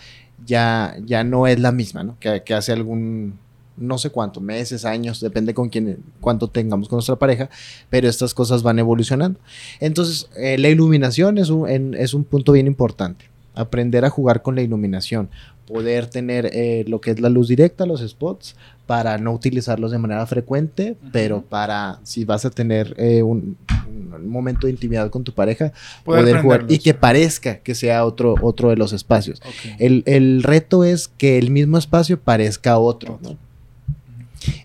[0.45, 2.19] ya, ya no es la misma, ¿no?
[2.21, 3.39] Que, hace algún,
[3.79, 7.49] no sé cuánto, meses, años, depende con quién, cuánto tengamos con nuestra pareja,
[7.89, 9.41] pero estas cosas van evolucionando.
[9.81, 13.31] Entonces, eh, la iluminación es un, es un punto bien importante.
[13.55, 15.31] Aprender a jugar con la iluminación,
[15.67, 18.55] poder tener eh, lo que es la luz directa, los spots,
[18.87, 23.57] para no utilizarlos de manera frecuente, pero para si vas a tener eh, un,
[23.89, 25.73] un momento de intimidad con tu pareja,
[26.05, 29.41] Poder poder, jugar y que parezca que sea otro, otro de los espacios.
[29.79, 33.19] El, el reto es que el mismo espacio parezca otro.
[33.23, 33.37] ¿no?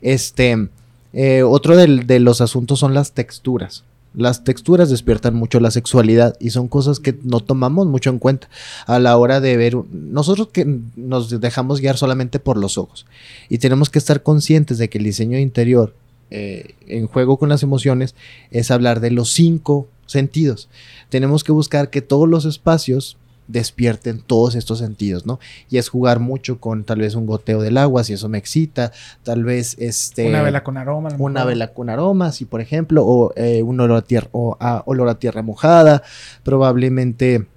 [0.02, 0.68] Este,
[1.14, 3.84] eh, otro del- de los asuntos son las texturas.
[4.20, 8.50] Las texturas despiertan mucho la sexualidad y son cosas que no tomamos mucho en cuenta
[8.86, 9.78] a la hora de ver.
[9.92, 13.06] Nosotros que nos dejamos guiar solamente por los ojos
[13.48, 15.96] y tenemos que estar conscientes de que el diseño interior
[16.32, 18.14] eh, en juego con las emociones
[18.52, 20.68] es hablar de los cinco sentidos.
[21.08, 23.16] Tenemos que buscar que todos los espacios
[23.50, 25.40] despierten todos estos sentidos, ¿no?
[25.70, 28.92] Y es jugar mucho con tal vez un goteo del agua, si eso me excita,
[29.24, 31.10] tal vez este Una vela con aroma.
[31.18, 34.84] una vela con aromas, si por ejemplo, o eh, un olor a tierra, o a
[34.86, 36.04] olor a tierra mojada,
[36.44, 37.48] probablemente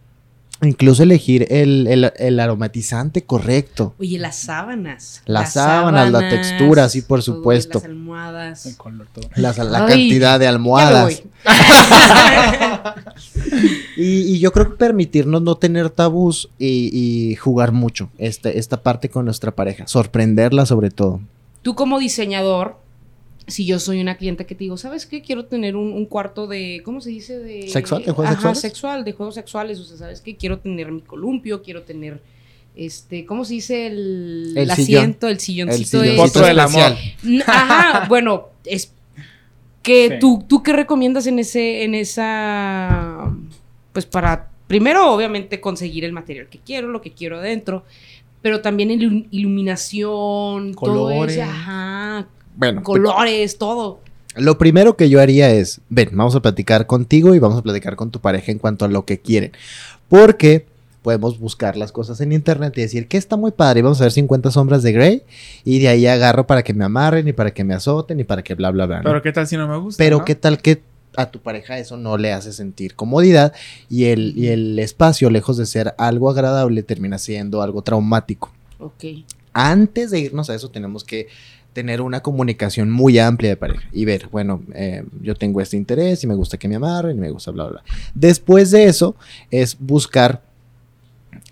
[0.63, 3.95] incluso elegir el, el- el aromatizante correcto.
[3.99, 5.23] Oye, las sábanas.
[5.27, 7.79] Las sábanas, la textura, sí, por uy, supuesto.
[7.81, 8.67] Las almohadas.
[8.67, 9.29] El color, todo.
[9.37, 11.05] La, la Ay, cantidad de almohadas.
[11.05, 11.23] voy.
[13.97, 18.83] Y, y yo creo que permitirnos no tener tabús y, y jugar mucho este, esta
[18.83, 21.21] parte con nuestra pareja, sorprenderla sobre todo.
[21.63, 22.79] Tú como diseñador,
[23.47, 25.21] si yo soy una cliente que te digo, ¿sabes qué?
[25.23, 27.39] Quiero tener un, un cuarto de, ¿cómo se dice?
[27.39, 28.05] De, ¿Sexual?
[28.05, 28.61] ¿De juegos Ajá, sexuales?
[28.61, 29.79] sexual, de juegos sexuales.
[29.81, 30.37] O sea, ¿sabes qué?
[30.37, 32.21] Quiero tener mi columpio, quiero tener,
[32.77, 33.87] este, ¿cómo se dice?
[33.89, 35.01] El, El el sillón.
[35.01, 36.03] asiento, el silloncito.
[36.03, 36.95] El sillón del amor.
[37.47, 38.93] Ajá, bueno, es
[39.83, 40.15] que Sí.
[40.21, 43.35] tú, tú qué recomiendas en ese, en esa
[43.93, 47.85] pues para, primero obviamente conseguir el material que quiero, lo que quiero dentro,
[48.41, 51.17] pero también ilu- iluminación, Colores.
[51.19, 54.01] todo eso, ajá, Bueno, colores, todo.
[54.37, 57.97] Lo primero que yo haría es, ven, vamos a platicar contigo y vamos a platicar
[57.97, 59.53] con tu pareja en cuanto a lo que quieren.
[60.09, 60.67] Porque
[61.03, 64.05] podemos buscar las cosas en internet y decir que está muy padre y vamos a
[64.05, 65.23] ver 50 sombras de Grey
[65.65, 68.43] y de ahí agarro para que me amarren y para que me azoten y para
[68.43, 68.99] que bla, bla, bla.
[68.99, 69.05] ¿no?
[69.05, 70.03] Pero qué tal si no me gusta.
[70.03, 70.25] Pero ¿no?
[70.25, 70.81] qué tal que
[71.17, 73.53] a tu pareja eso no le hace sentir comodidad
[73.91, 79.05] y el, y el espacio, lejos de ser algo agradable, termina siendo algo traumático Ok.
[79.53, 81.27] antes de irnos a eso tenemos que
[81.73, 86.23] tener una comunicación muy amplia de pareja y ver, bueno, eh, yo tengo este interés
[86.25, 87.85] y me gusta que me amarren y me gusta bla, bla, bla.
[88.15, 89.17] Después de eso
[89.51, 90.43] es buscar,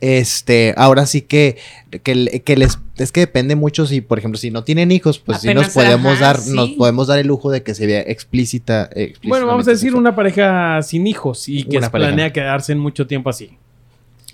[0.00, 1.56] este, ahora sí que,
[2.02, 5.40] que, que les, es que depende mucho si, por ejemplo, si no tienen hijos, pues
[5.40, 6.52] sí nos Apenas, podemos ajá, dar, sí.
[6.54, 8.90] nos podemos dar el lujo de que se vea explícita.
[9.22, 10.00] Bueno, vamos a decir sexual.
[10.00, 13.56] una pareja sin hijos y que planea quedarse en mucho tiempo así.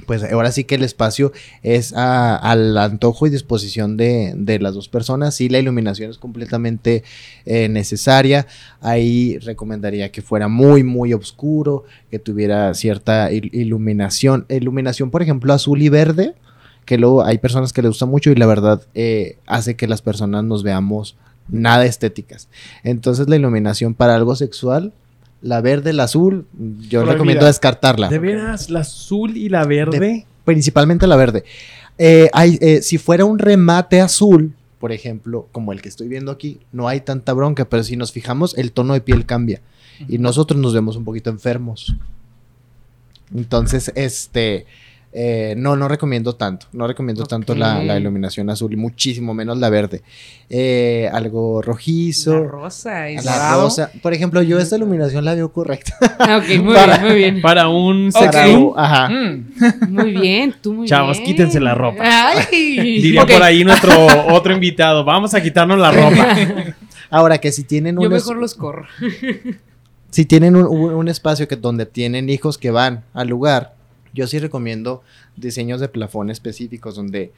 [0.07, 4.89] Pues ahora sí que el espacio es al antojo y disposición de, de las dos
[4.89, 5.35] personas.
[5.35, 7.03] Sí, la iluminación es completamente
[7.45, 8.47] eh, necesaria.
[8.81, 14.47] Ahí recomendaría que fuera muy, muy oscuro, que tuviera cierta il- iluminación.
[14.49, 16.35] Iluminación, por ejemplo, azul y verde,
[16.85, 20.03] que luego hay personas que les gusta mucho y la verdad eh, hace que las
[20.03, 21.17] personas nos veamos
[21.49, 22.49] nada estéticas.
[22.85, 24.93] Entonces la iluminación para algo sexual,
[25.47, 27.13] la verde, la azul, yo Prohibida.
[27.13, 30.27] recomiendo descartarla De veras, la azul y la verde.
[30.45, 31.45] principalmente la verde.
[31.99, 36.31] Eh, hay, eh, si fuera un remate azul, por ejemplo, como el que estoy viendo
[36.31, 39.61] aquí, no hay tanta bronca, pero si nos fijamos, el tono de piel cambia
[40.09, 41.95] y nosotros nos vemos un poquito enfermos.
[43.35, 44.67] Entonces, este,
[45.19, 49.71] eh, no, no recomiendo tanto, no recomiendo tanto la, iluminación azul y muchísimo menos la
[49.71, 50.03] verde.
[50.51, 52.35] Eh, algo rojizo.
[52.43, 53.25] La rosa es.
[53.25, 53.91] La rosa.
[54.03, 55.95] Por ejemplo, yo esta iluminación la veo correcta.
[56.19, 57.41] Ah, ok, muy Para- bien, muy bien.
[57.41, 58.35] Para un sex Ok.
[58.45, 59.09] room, Ajá.
[59.09, 59.47] Mm.
[59.89, 61.31] Muy bien, tú muy Chavos, bien.
[61.31, 62.03] quítense la ropa.
[62.05, 63.01] Ay.
[63.01, 63.93] diría por ahí nuestro
[64.35, 65.03] otro invitado.
[65.03, 66.37] Vamos a quitarnos la ropa.
[67.09, 68.85] Ahora que si tienen Yo un es- mejor los corro.
[70.11, 73.76] si tienen un, un- un espacio que donde tienen hijos que van al lugar,
[74.17, 75.03] yo sí recomiendo
[75.37, 77.33] diseños de plafón específicos donde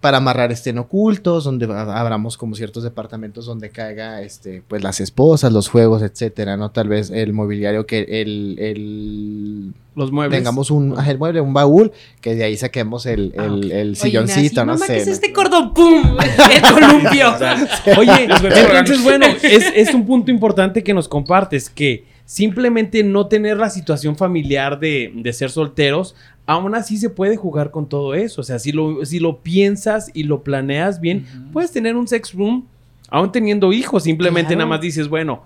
[0.00, 5.52] para amarrar estén ocultos, donde abramos como ciertos departamentos donde caiga este pues las esposas,
[5.52, 6.70] los juegos, etcétera, ¿no?
[6.70, 10.38] Tal vez el mobiliario que el, el Los muebles.
[10.38, 13.64] tengamos un el mueble, un baúl, que de ahí saquemos el, Ah, el, ok.
[13.72, 14.94] el Oye, silloncito, Nancy, no mamá, sé.
[14.94, 15.12] ¿qué es ¿no?
[15.12, 15.74] este cordón?
[15.74, 16.02] ¡Pum!
[16.56, 17.34] El columpio.
[17.98, 23.56] Oye, entonces bueno, es, es un punto importante que nos compartes, que simplemente no tener
[23.56, 26.14] la situación familiar de, de ser solteros,
[26.46, 28.40] aún así se puede jugar con todo eso.
[28.42, 32.32] O sea, si lo, si lo piensas y lo planeas bien, puedes tener un sex
[32.32, 32.68] room
[33.08, 34.04] aún teniendo hijos.
[34.04, 34.58] Simplemente Claro.
[34.58, 35.42] nada más dices, bueno,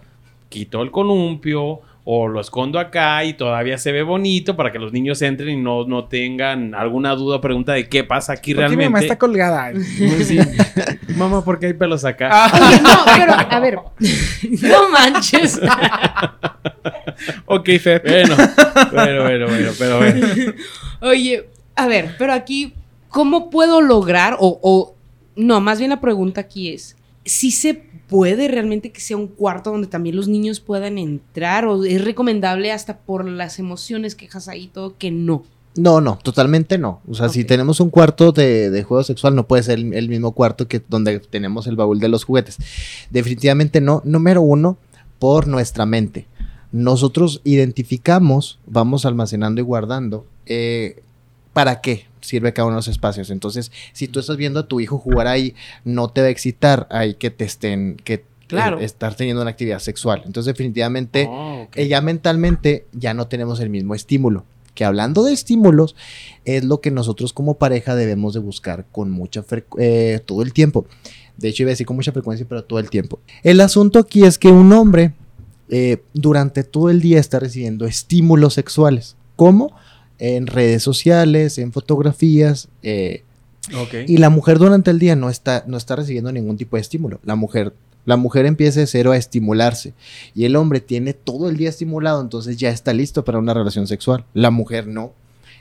[0.50, 4.92] quito el columpio o lo escondo acá y todavía se ve bonito para que los
[4.92, 8.64] niños entren y no, no tengan alguna duda o pregunta de qué pasa aquí ¿Por
[8.64, 8.90] qué mi realmente.
[8.90, 9.72] mamá está colgada?
[10.24, 10.38] Sí.
[11.16, 12.28] Mamá, ¿por qué hay pelos acá?
[12.30, 13.78] Ah, Oye, no, pero, a ver.
[14.62, 15.58] No manches.
[17.46, 18.02] ok, Fer.
[18.04, 18.36] Bueno,
[18.92, 20.26] bueno, bueno, bueno, pero bueno.
[21.00, 22.74] Oye, a ver, pero aquí,
[23.08, 24.36] ¿cómo puedo lograr?
[24.40, 24.94] O, o-
[25.36, 29.70] no, más bien la pregunta aquí es: si se puede realmente que sea un cuarto
[29.70, 31.66] donde también los niños puedan entrar?
[31.66, 35.44] ¿O es recomendable hasta por las emociones, quejas ahí, todo, que no?
[35.76, 37.00] No, no, totalmente no.
[37.08, 40.08] O sea, si tenemos un cuarto de, de juego sexual, no puede ser el, el
[40.08, 42.58] mismo cuarto que donde tenemos el baúl de los juguetes.
[43.10, 44.00] Definitivamente no.
[44.04, 44.78] Número uno,
[45.18, 46.26] por nuestra mente.
[46.70, 50.26] Nosotros identificamos, vamos almacenando y guardando.
[50.46, 51.03] eh,
[51.54, 53.30] ¿Para qué sirve cada uno de los espacios?
[53.30, 56.86] Entonces, si tú estás viendo a tu hijo jugar ahí, no te va a excitar
[56.90, 58.78] ahí que te estén, que Claro.
[58.78, 60.22] eh, estar teniendo una actividad sexual.
[60.26, 64.44] Entonces, definitivamente, Oh, eh, ya mentalmente ya no tenemos el mismo estímulo.
[64.74, 65.94] Que hablando de estímulos,
[66.44, 70.84] es lo que nosotros como pareja debemos de buscar con mucha frecuencia, todo el tiempo.
[71.36, 73.20] De hecho, iba a decir con mucha frecuencia, pero todo el tiempo.
[73.44, 75.12] El asunto aquí es que un hombre
[75.68, 79.16] eh, durante todo el día está recibiendo estímulos sexuales.
[79.36, 79.74] ¿Cómo?
[80.18, 82.68] En redes sociales, en fotografías.
[82.82, 83.22] eh,
[84.06, 87.18] y la mujer durante el día no está, no está recibiendo ningún tipo de estímulo.
[87.24, 87.72] La mujer,
[88.04, 89.94] la mujer empieza de cero a estimularse.
[90.34, 93.86] Y el hombre tiene todo el día estimulado, entonces ya está listo para una relación
[93.86, 94.24] sexual.
[94.34, 95.12] La mujer no.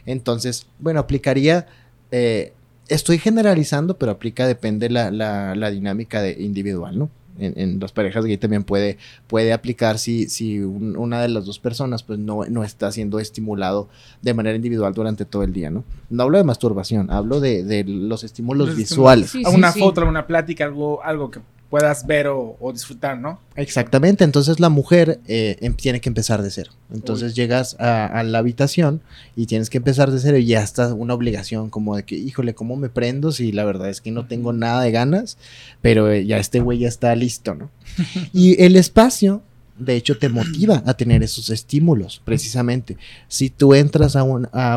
[0.05, 1.67] Entonces, bueno, aplicaría.
[2.11, 2.51] eh,
[2.89, 7.09] estoy generalizando, pero aplica, depende la, la, la dinámica de individual, ¿no?
[7.39, 11.45] En, en las parejas gay también puede, puede aplicar si, si un- una de las
[11.45, 13.89] dos personas pues no, no está siendo estimulado
[14.21, 15.83] de manera individual durante todo el día, ¿no?
[16.09, 19.31] No hablo de masturbación, hablo de, de los estímulos Los visuales.
[19.31, 19.79] Sí, a sí, una sí.
[19.79, 21.39] foto, alguna plática, algo, algo que
[21.73, 23.39] puedas ver o, o disfrutar, ¿no?
[23.55, 26.69] Exactamente, entonces la mujer eh, em- tiene que empezar de cero.
[26.93, 29.01] Entonces llegas a, a la habitación
[29.35, 32.53] y tienes que empezar de cero y ya está una obligación como de que, híjole,
[32.53, 33.31] ¿cómo me prendo?
[33.31, 35.39] Si la verdad es que no tengo nada de ganas,
[35.81, 37.71] pero eh, ya este güey ya está listo, ¿no?
[38.33, 39.41] y el espacio,
[39.77, 42.95] de hecho, te motiva a tener esos estímulos, precisamente.
[43.27, 44.75] Si tú entras a, un, a,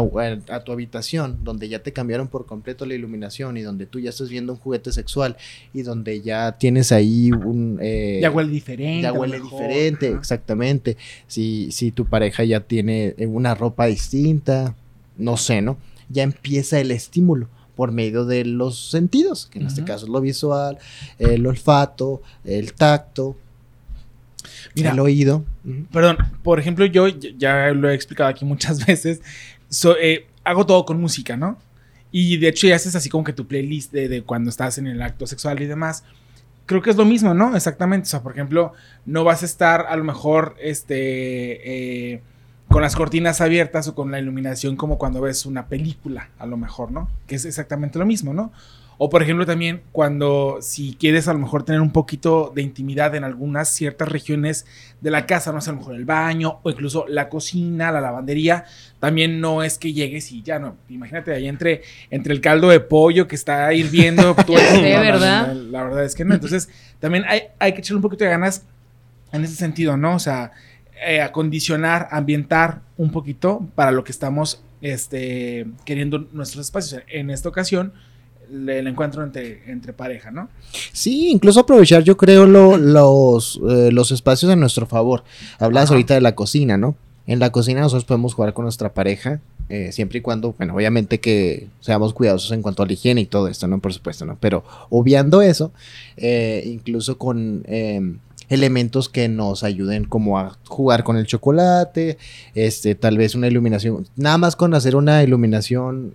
[0.48, 4.08] a tu habitación donde ya te cambiaron por completo la iluminación y donde tú ya
[4.10, 5.36] estás viendo un juguete sexual
[5.74, 7.78] y donde ya tienes ahí un...
[7.82, 9.02] eh, Ya huele diferente.
[9.02, 10.96] ya huele mejor, diferente, exactamente.
[11.26, 14.74] Si, si tu pareja ya tiene una ropa distinta,
[15.18, 15.76] no sé, ¿no?
[16.08, 20.22] Ya empieza el estímulo por medio de los sentidos, que en este caso es lo
[20.22, 20.78] visual,
[21.18, 23.36] el olfato, el tacto,
[24.76, 25.44] Mira, el oído.
[25.92, 29.20] Perdón, por ejemplo, yo ya- ya lo he explicado aquí muchas veces.
[29.68, 31.58] so- eh, hago todo con música, ¿no?
[32.12, 34.86] Y de hecho ya haces así como que tu playlist de, de cuando estás en
[34.86, 36.04] el acto sexual y demás.
[36.66, 37.54] Creo que es lo mismo, ¿no?
[37.56, 38.06] Exactamente.
[38.06, 38.72] O sea, por ejemplo,
[39.04, 42.20] no vas a estar a lo mejor este, eh,
[42.68, 46.56] con las cortinas abiertas o con la iluminación como cuando ves una película, a lo
[46.56, 47.08] mejor, ¿no?
[47.26, 48.52] Que es exactamente lo mismo, ¿no?
[48.98, 53.14] O por ejemplo también cuando si quieres a lo mejor tener un poquito de intimidad
[53.14, 54.64] en algunas ciertas regiones
[55.02, 58.00] de la casa, no sé, a lo mejor el baño o incluso la cocina, la
[58.00, 58.64] lavandería,
[58.98, 62.80] también no es que llegues y ya no, imagínate ahí entre, entre el caldo de
[62.80, 65.54] pollo que está hirviendo, tú Ya eres- sé, no, no, ¿verdad?
[65.54, 68.64] la verdad es que no, entonces también hay, hay que echarle un poquito de ganas
[69.32, 70.14] en ese sentido, ¿no?
[70.14, 70.52] O sea,
[71.06, 77.02] eh, acondicionar, ambientar un poquito para lo que estamos este, queriendo nuestros espacios.
[77.08, 77.92] En esta ocasión,
[78.50, 80.48] el encuentro entre, entre pareja, ¿no?
[80.92, 85.24] Sí, incluso aprovechar, yo creo, lo- los, eh, los espacios a nuestro favor.
[85.58, 85.94] Hablabas Ajá.
[85.94, 86.94] ahorita de la cocina, ¿no?
[87.26, 91.18] En la cocina nosotros podemos jugar con nuestra pareja, eh, siempre y cuando, bueno, obviamente
[91.18, 93.80] que seamos cuidadosos en cuanto a la higiene y todo esto, ¿no?
[93.80, 94.36] Por supuesto, ¿no?
[94.40, 95.72] Pero obviando eso,
[96.16, 98.00] eh, incluso con eh,
[98.48, 102.16] elementos que nos ayuden como a jugar con el chocolate,
[102.54, 106.12] este, tal vez una iluminación, nada más con hacer una iluminación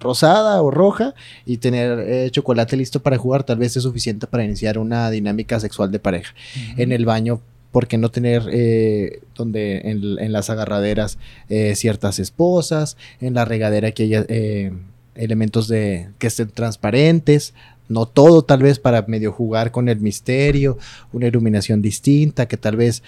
[0.00, 1.14] rosada o roja
[1.46, 5.60] y tener eh, chocolate listo para jugar tal vez es suficiente para iniciar una dinámica
[5.60, 6.34] sexual de pareja.
[6.76, 7.40] En el baño,
[7.72, 13.44] ¿por qué no tener eh, donde en, en las agarraderas eh, ciertas esposas, en la
[13.44, 14.72] regadera que haya eh,
[15.14, 17.54] elementos de que estén transparentes?
[17.88, 20.78] No todo, tal vez para medio jugar con el misterio,
[21.12, 23.02] una iluminación distinta, que tal vez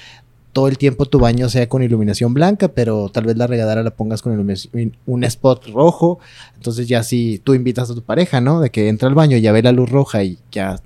[0.52, 3.90] todo el tiempo tu baño sea con iluminación blanca, pero tal vez la regadera la
[3.90, 4.38] pongas con
[5.06, 6.18] un spot rojo.
[6.56, 8.60] Entonces ya si tú invitas a tu pareja, ¿no?
[8.60, 10.80] De que entra al baño y ya ve la luz roja y ya...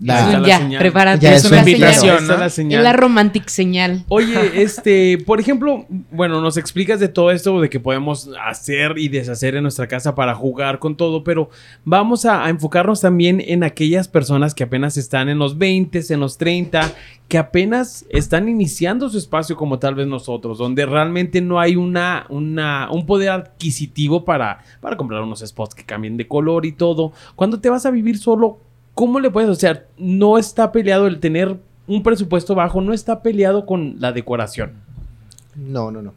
[0.00, 0.78] La ya, señal.
[0.80, 1.24] prepárate.
[1.24, 2.42] Ya es es una invitación.
[2.42, 2.84] Es señal.
[2.84, 4.04] la romantic señal.
[4.08, 9.08] Oye, este, por ejemplo, bueno, nos explicas de todo esto, de que podemos hacer y
[9.08, 11.50] deshacer en nuestra casa para jugar con todo, pero
[11.84, 16.20] vamos a, a enfocarnos también en aquellas personas que apenas están en los 20, en
[16.20, 16.92] los 30,
[17.28, 22.24] que apenas están iniciando su espacio como tal vez nosotros, donde realmente no hay una,
[22.30, 27.12] una, un poder adquisitivo para, para comprar unos spots que cambien de color y todo.
[27.36, 28.60] Cuando te vas a vivir solo,
[28.98, 29.48] ¿cómo le puedes?
[29.48, 31.56] O sea, no está peleado el tener
[31.86, 34.72] un presupuesto bajo, no está peleado con la decoración.
[35.54, 36.14] No, no, no.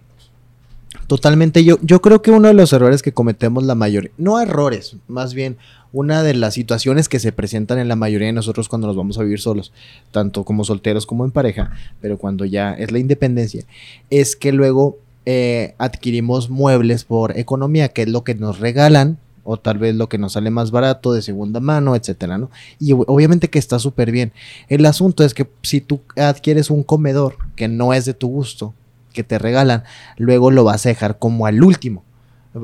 [1.05, 4.95] Totalmente, yo, yo creo que uno de los errores que cometemos la mayoría, no errores,
[5.07, 5.57] más bien
[5.93, 9.19] una de las situaciones que se presentan en la mayoría de nosotros cuando nos vamos
[9.19, 9.71] a vivir solos,
[10.09, 13.63] tanto como solteros como en pareja, pero cuando ya es la independencia,
[14.09, 19.57] es que luego eh, adquirimos muebles por economía, que es lo que nos regalan, o
[19.57, 22.49] tal vez lo que nos sale más barato de segunda mano, etcétera, ¿no?
[22.79, 24.31] Y ob- obviamente que está súper bien.
[24.69, 28.73] El asunto es que si tú adquieres un comedor que no es de tu gusto,
[29.13, 29.83] que te regalan,
[30.17, 32.03] luego lo vas a dejar como al último.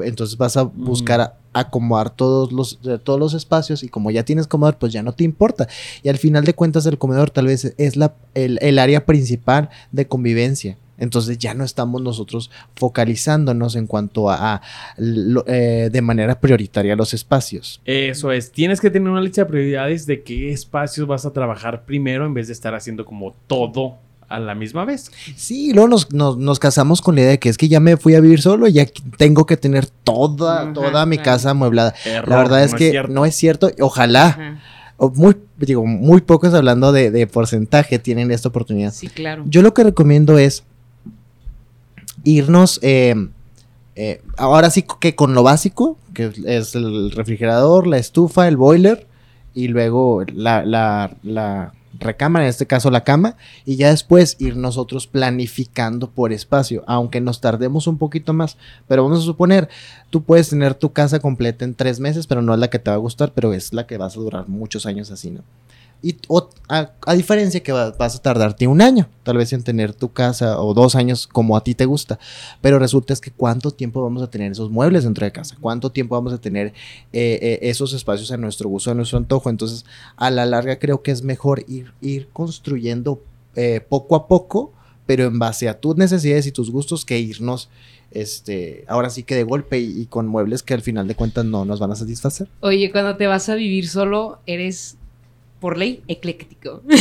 [0.04, 4.24] Entonces vas a buscar a- acomodar todos los, de todos los espacios y como ya
[4.24, 5.68] tienes comedor, pues ya no te importa.
[6.04, 9.70] Y al final de cuentas el comedor tal vez es la, el, el área principal
[9.92, 10.78] de convivencia.
[10.98, 14.62] Entonces ya no estamos nosotros focalizándonos en cuanto a, a
[14.98, 17.80] lo- eh, de manera prioritaria los espacios.
[17.86, 21.86] Eso es, tienes que tener una lista de prioridades de qué espacios vas a trabajar
[21.86, 23.98] primero en vez de estar haciendo como todo
[24.30, 25.12] a la misma vez.
[25.36, 27.96] Sí, luego nos, nos, nos casamos con la idea de que es que ya me
[27.96, 28.86] fui a vivir solo y ya
[29.18, 31.94] tengo que tener toda, Ajá, toda mi casa amueblada.
[32.06, 33.72] Error, La verdad es no que no es cierto.
[33.80, 34.60] Ojalá, Ajá.
[35.16, 38.92] muy, digo, muy pocos hablando de, de porcentaje tienen esta oportunidad.
[38.94, 39.46] Sí, claro.
[39.48, 40.64] Yo lo que recomiendo es
[42.24, 43.16] irnos, eh,
[43.96, 49.08] eh, ahora sí que con lo básico, que es el refrigerador, la estufa, el boiler
[49.54, 55.08] y luego la, la, recámara, en este caso la cama, y ya después ir nosotros
[55.08, 58.58] planificando por espacio, aunque nos tardemos un poquito más,
[58.88, 59.68] pero vamos a suponer,
[60.12, 62.92] tú puedes tener tu casa completa en tres meses, pero no es la que te
[62.92, 65.42] va a gustar, pero es la que vas a durar muchos años así, ¿no?
[66.04, 66.16] Y,
[66.70, 70.12] a, a diferencia que va- vas a tardarte un año, tal vez en tener tu
[70.14, 72.20] casa o dos años como a ti te gusta.
[72.62, 75.92] Pero resulta es que cuánto tiempo vamos a tener esos muebles dentro de casa, cuánto
[75.92, 79.50] tiempo vamos a tener eh, eh, esos espacios a nuestro gusto, a nuestro antojo.
[79.50, 79.86] Entonces,
[80.18, 83.22] a la larga creo que es mejor ir, ir construyendo
[83.56, 84.72] eh, poco a poco,
[85.08, 87.70] pero en base a tus necesidades y tus gustos, que irnos,
[88.12, 91.66] este, ahora sí que de golpe y con muebles que al final de cuentas no
[91.66, 92.48] nos van a satisfacer.
[92.62, 94.97] Oye, cuando te vas a vivir solo, eres
[95.60, 96.82] por ley ecléctico.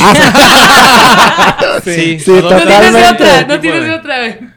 [1.83, 4.53] Sí, Sí, Adopta No tienes de otra, no tienes de- de otra.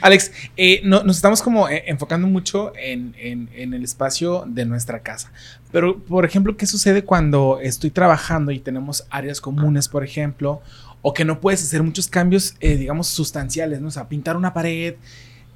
[0.00, 4.64] Alex, eh, no- nos estamos como eh, enfocando mucho en, en- en el espacio de
[4.64, 5.30] nuestra casa.
[5.70, 10.60] Pero, por ejemplo, ¿qué sucede cuando estoy trabajando y tenemos áreas comunes, por ejemplo?
[11.02, 13.88] O que no puedes hacer muchos cambios, eh, digamos, sustanciales, ¿no?
[13.88, 14.94] O sea, pintar una pared.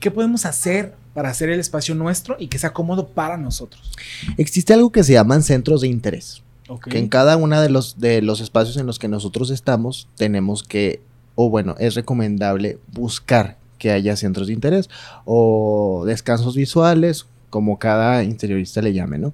[0.00, 3.92] ¿Qué podemos hacer para hacer el espacio nuestro y que sea cómodo para nosotros?
[4.36, 6.42] Existe algo que se llaman centros de interés.
[6.68, 6.88] Ok.
[6.88, 10.62] que en cada uno de los, de los espacios en los que nosotros estamos tenemos
[10.62, 11.00] que,
[11.34, 14.88] o bueno, es recomendable buscar que haya centros de interés
[15.24, 19.32] o descansos visuales, como cada interiorista le llame, ¿no?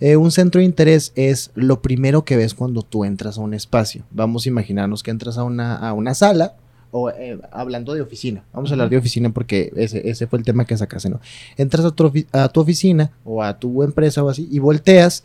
[0.00, 3.54] Eh, un centro de interés es lo primero que ves cuando tú entras a un
[3.54, 4.04] espacio.
[4.10, 6.56] Vamos a imaginarnos que entras a una, a una sala,
[6.90, 10.44] o eh, hablando de oficina, vamos a hablar de oficina porque ese, ese fue el
[10.44, 11.20] tema que sacaste, ¿no?
[11.56, 15.24] Entras a tu, a tu oficina o a tu empresa o así y volteas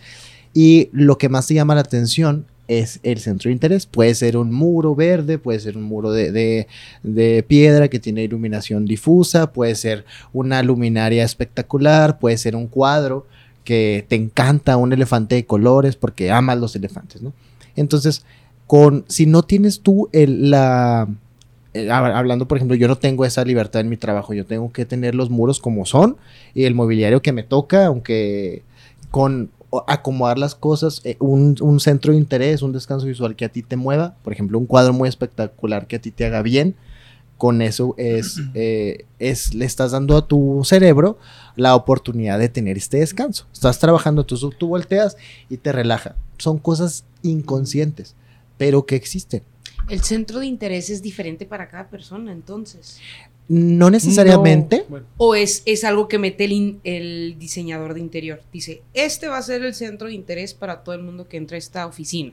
[0.54, 3.86] y lo que más te llama la atención es el centro de interés.
[3.88, 8.86] Puede ser un muro verde, puede ser un muro de, de- piedra que tiene iluminación
[8.86, 13.26] difusa, puede ser una luminaria espectacular, puede ser un cuadro
[13.64, 17.34] que te encanta, un elefante de colores porque amas los elefantes, ¿no?
[17.76, 18.24] Entonces,
[18.68, 21.08] con, si no tienes tú el- la...
[21.74, 24.72] eh, hab- Hablando, por ejemplo, yo no tengo esa libertad en mi trabajo, yo tengo
[24.72, 26.18] que tener los muros como son
[26.54, 28.62] y el mobiliario que me toca, aunque
[29.12, 29.50] con
[29.88, 33.62] acomodar las cosas, eh, un, un centro de interés, un descanso visual que a ti
[33.62, 36.76] te mueva, por ejemplo, un cuadro muy espectacular que a ti te haga bien,
[37.40, 41.18] con eso es, eh, es le estás dando a tu cerebro
[41.56, 43.48] la oportunidad de tener este descanso.
[43.52, 45.18] Estás trabajando, tú, tú volteas
[45.50, 46.16] y te relaja.
[46.38, 48.16] Son cosas inconscientes,
[48.58, 49.42] pero que existen.
[49.88, 53.00] El centro de interés es diferente para cada persona, entonces.
[53.50, 54.78] No necesariamente.
[54.84, 58.42] No, bueno, O es, es algo que mete el, in- el diseñador de interior.
[58.54, 61.56] Dice, este va a ser el centro de interés para todo el mundo que entra
[61.56, 62.32] a esta oficina.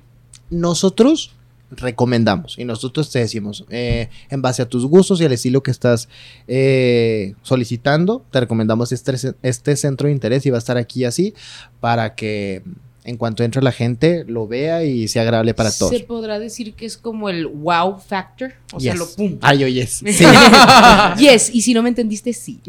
[0.50, 1.32] nosotros
[1.70, 5.72] recomendamos y nosotros te decimos, eh, en base a tus gustos y al estilo que
[5.72, 6.08] estás
[6.46, 9.12] eh, solicitando, te recomendamos este,
[9.42, 11.34] este centro de interés y va a estar aquí así
[11.80, 12.62] para que
[13.06, 15.92] en cuanto entre la gente lo vea y sea agradable para todos.
[15.92, 18.52] Se podrá decir que es como el wow factor.
[18.72, 19.38] O sea, lo pum.
[19.42, 20.02] Ay, oye, yes.
[20.04, 20.24] Sí,
[21.18, 22.60] yes, y si no me entendiste, sí.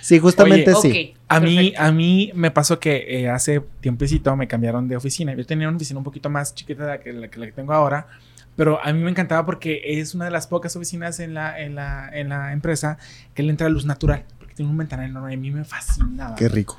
[0.00, 1.14] sí, justamente Oye, sí.
[1.28, 5.34] A mí, a mí me pasó que eh, hace tiempecito me cambiaron de oficina.
[5.34, 7.52] Yo tenía una oficina un poquito más chiquita de la que, la que, la que
[7.52, 8.08] tengo ahora,
[8.56, 11.76] pero a mí me encantaba porque es una de las pocas oficinas en la, en
[11.76, 12.98] la, en la empresa
[13.34, 16.34] que le entra luz natural, porque tiene un ventanal enorme y a mí me fascinaba.
[16.34, 16.76] Qué rico.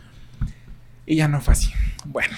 [1.06, 1.72] Y ya no fue así.
[2.06, 2.36] Bueno,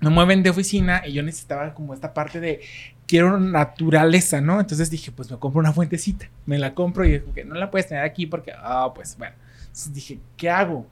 [0.00, 2.60] me mueven de oficina y yo necesitaba como esta parte de
[3.06, 4.60] quiero naturaleza, ¿no?
[4.60, 6.28] Entonces dije, pues me compro una fuentecita.
[6.46, 9.34] Me la compro y dije, que no la puedes tener aquí porque, ah, pues bueno.
[9.62, 10.86] Entonces dije, ¿qué hago?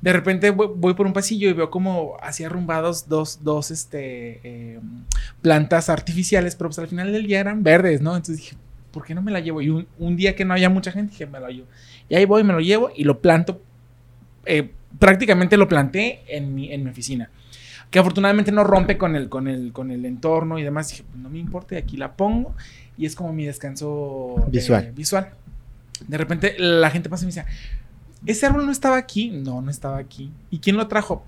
[0.00, 4.80] De repente voy, por un pasillo y veo como así arrumbados dos, dos este, eh,
[5.40, 8.16] plantas artificiales, pero pues al final del día eran verdes, ¿no?
[8.16, 8.56] Entonces dije,
[8.90, 9.62] ¿por qué no me la llevo?
[9.62, 11.68] Y un, un día que no había mucha gente, dije, me lo llevo.
[12.08, 13.62] Y ahí voy, me lo llevo y lo planto
[14.44, 17.30] eh, prácticamente lo planté en mi, en mi oficina.
[17.90, 20.88] Que afortunadamente no rompe con el, con el, con el entorno y demás.
[20.88, 22.54] Dije, pues no me importa, aquí la pongo.
[22.96, 24.92] Y es como mi descanso eh, Visual.
[24.94, 25.30] visual.
[26.08, 27.44] De repente la gente pasa y me dice,
[28.26, 29.30] ¿ese árbol no estaba aquí?
[29.30, 30.30] No, no estaba aquí.
[30.50, 31.24] ¿Y quién lo trajo?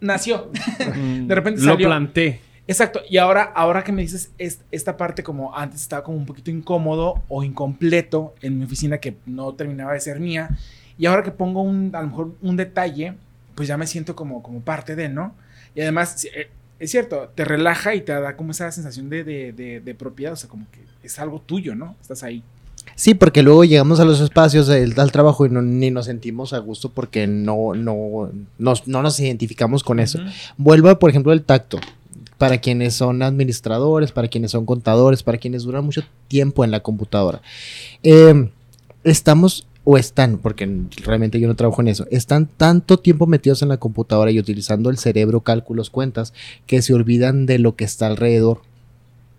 [0.00, 0.50] Nació.
[1.26, 1.88] De repente lo salió.
[1.88, 2.40] planté.
[2.66, 3.00] Exacto.
[3.08, 6.50] Y ahora, ahora que me dices es- esta parte como antes estaba como un poquito
[6.50, 10.50] incómodo o incompleto en mi oficina que no terminaba de ser mía.
[10.98, 13.14] Y ahora que pongo un, a lo mejor un detalle,
[13.54, 15.34] pues ya me siento como, como parte de, ¿no?
[15.74, 16.48] Y además, eh,
[16.80, 20.32] es cierto, te relaja y te da como esa sensación de, de, de- de propiedad,
[20.32, 21.94] o sea, como que es algo tuyo, ¿no?
[22.00, 22.42] Estás ahí.
[22.94, 26.52] Sí, porque luego llegamos a los espacios del, al trabajo y no, ni nos sentimos
[26.52, 30.18] a gusto porque no, no, nos, no nos identificamos con eso.
[30.56, 31.78] Vuelvo, por ejemplo, el tacto.
[32.38, 36.80] Para quienes son administradores, para quienes son contadores, para quienes duran mucho tiempo en la
[36.80, 37.42] computadora.
[38.04, 38.50] Eh,
[39.04, 40.68] estamos, o están, porque
[41.02, 44.90] realmente yo no trabajo en eso, están tanto tiempo metidos en la computadora y utilizando
[44.90, 46.34] el cerebro, cálculos, cuentas,
[46.66, 48.60] que se olvidan de lo que está alrededor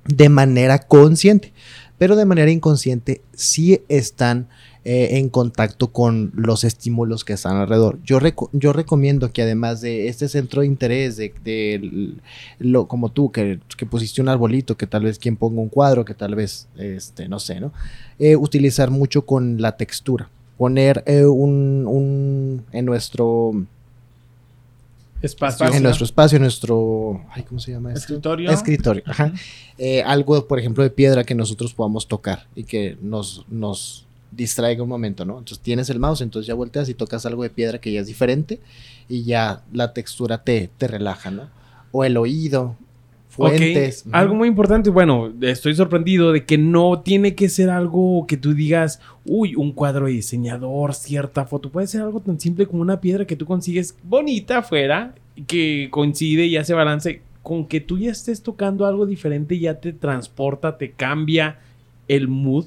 [0.05, 1.53] de manera consciente.
[1.99, 4.47] pero de manera inconsciente sí están
[4.85, 7.99] eh, en contacto con los estímulos que están alrededor.
[8.05, 12.13] Yo, reco- yo recomiendo que además de este centro de interés, de,
[12.57, 16.05] lo, como tú, que, que pusiste un arbolito, que tal vez quien ponga un cuadro,
[16.05, 17.73] que tal vez, este, no sé, ¿no?
[18.17, 20.29] Eh, utilizar mucho con la textura.
[20.59, 23.53] Poner eh, un, un- en nuestro
[25.21, 25.65] Espacio.
[25.73, 27.99] en nuestro espacio, en nuestro ay, ¿cómo se llama esto?
[27.99, 28.51] Escritorio.
[28.51, 29.33] Escritorio, ajá.
[29.77, 34.83] Eh, algo, por ejemplo, de piedra que nosotros podamos tocar y que nos, nos distraiga
[34.83, 35.39] un momento, ¿no?
[35.39, 38.07] Entonces tienes el mouse, entonces ya volteas y tocas algo de piedra que ya es
[38.07, 38.59] diferente
[39.09, 41.49] y ya la textura te, te relaja, ¿no?
[41.91, 42.75] O el oído,
[43.47, 44.05] fuentes.
[44.11, 48.53] Algo muy importante, bueno, estoy sorprendido de que no tiene que ser algo que tú
[48.53, 51.71] digas, uy, un cuadro de diseñador, cierta foto.
[51.71, 55.15] Puede ser algo tan simple como una piedra que tú consigues bonita afuera,
[55.47, 57.21] que coincide y hace balance.
[57.41, 61.59] Con que tú ya estés tocando algo diferente, ya te transporta, te cambia
[62.07, 62.65] el mood.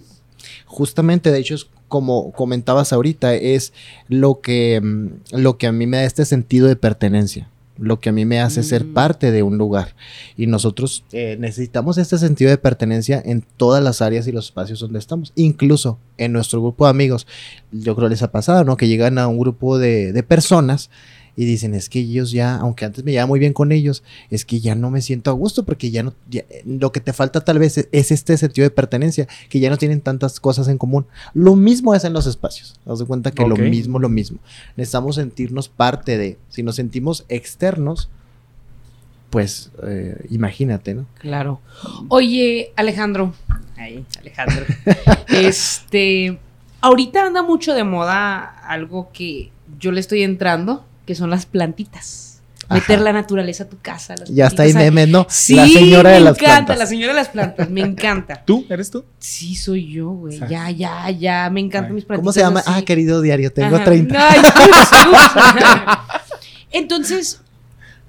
[0.66, 3.74] Justamente, de hecho, es como comentabas ahorita, es
[4.08, 8.10] lo que, mm, lo que a mí me da este sentido de pertenencia, lo que
[8.10, 8.92] a mí me hace ser Mm.
[8.94, 9.94] parte de un lugar.
[10.36, 14.80] Y nosotros eh, necesitamos este sentido de pertenencia en todas las áreas y los espacios
[14.80, 17.26] donde estamos, incluso en nuestro grupo de amigos.
[17.72, 18.76] Yo creo que les ha pasado, ¿no?
[18.76, 20.90] Que llegan a un grupo de, de personas.
[21.34, 24.44] Y dicen, es que ellos ya, aunque antes me llevaba muy bien con ellos, es
[24.44, 27.40] que ya no me siento a gusto porque ya no, ya- lo que te falta
[27.40, 30.76] tal vez es, es este sentido de pertenencia, que ya no tienen tantas cosas en
[30.76, 31.06] común.
[31.32, 32.78] Lo mismo es en los espacios.
[32.86, 34.38] Haz de cuenta que lo mismo, lo mismo.
[34.76, 36.36] Necesitamos sentirnos parte de.
[36.50, 38.10] Si nos sentimos externos,
[39.30, 41.06] pues eh, imagínate, ¿no?
[41.18, 41.60] Claro.
[42.08, 43.32] Oye, Alejandro.
[43.78, 44.66] Ay, Alejandro.
[45.28, 46.38] este.
[46.82, 52.28] Ahorita anda mucho de moda algo que yo le estoy entrando, que son las plantitas.
[52.64, 52.74] Ajá.
[52.76, 54.14] Meter la naturaleza a tu casa.
[54.16, 55.26] las Ya está ahí memes, ¿no?
[55.28, 56.78] Sí, la señora me de las encanta, plantas.
[56.78, 58.42] la señora de las plantas, me encanta.
[58.46, 58.64] ¿Tú?
[58.70, 59.04] ¿Eres tú?
[59.18, 60.38] Sí, soy yo, güey.
[60.48, 61.94] Ya, ya, ya, me encantan Ay.
[61.96, 62.22] mis plantitas.
[62.22, 62.60] ¿Cómo se llama?
[62.60, 62.70] así.
[62.72, 63.84] Ah, querido diario, tengo Ajá.
[63.84, 64.28] 30.
[64.30, 64.40] Ay.
[66.72, 67.40] Entonces,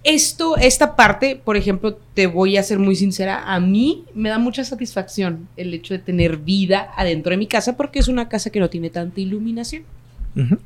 [0.04, 4.38] esto, esta parte, por ejemplo, te voy a ser muy sincera, a mí me da
[4.38, 8.50] mucha satisfacción el hecho de tener vida adentro de mi casa porque es una casa
[8.50, 9.84] que no tiene tanta iluminación.
[10.36, 10.58] Ujú.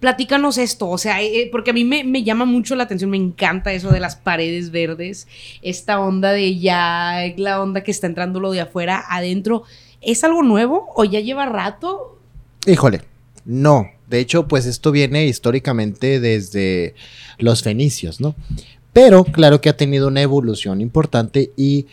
[0.00, 3.72] Platícanos esto, o sea, eh, porque a mí me, llama mucho la atención, me encanta
[3.74, 5.28] eso de las paredes verdes,
[5.60, 9.64] esta onda de ya, la onda que está entrando lo de afuera adentro.
[10.00, 12.18] ¿Es algo nuevo o ya lleva rato?
[12.66, 13.02] Híjole,
[13.44, 13.90] no.
[14.08, 16.94] De hecho, pues esto viene históricamente desde
[17.38, 18.34] los fenicios, ¿no?
[18.94, 21.86] Pero claro que ha tenido una evolución importante y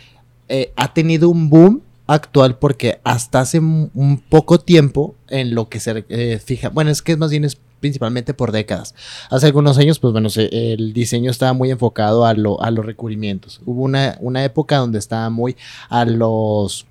[0.48, 5.68] eh, ha tenido un boom actual porque hasta hace un un poco tiempo en lo
[5.68, 8.96] que se eh, fija, bueno, es que más bien es principalmente por décadas.
[9.30, 13.62] Hace algunos años, pues bueno, el diseño estaba muy enfocado a, lo- a los recubrimientos.
[13.66, 15.56] Hubo una, una época donde estaba muy
[15.90, 16.86] a los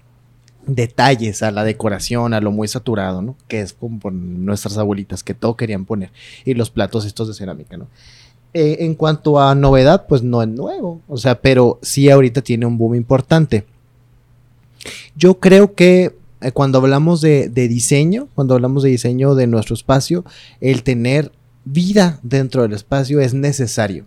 [0.66, 3.37] detalles, a la decoración, a lo muy saturado, ¿no?
[3.49, 6.11] Que es como nuestras abuelitas, que todo querían poner.
[6.45, 7.87] Y los platos estos de cerámica, ¿no?
[8.55, 11.01] Eh, en cuanto a novedad, pues no es nuevo.
[11.09, 13.66] O sea, pero sí ahorita tiene un boom importante.
[15.14, 19.74] Yo creo que eh, cuando hablamos de, de diseño, cuando hablamos de diseño de nuestro
[19.74, 20.24] espacio,
[20.61, 21.32] el tener
[21.64, 24.05] vida dentro del espacio es necesario.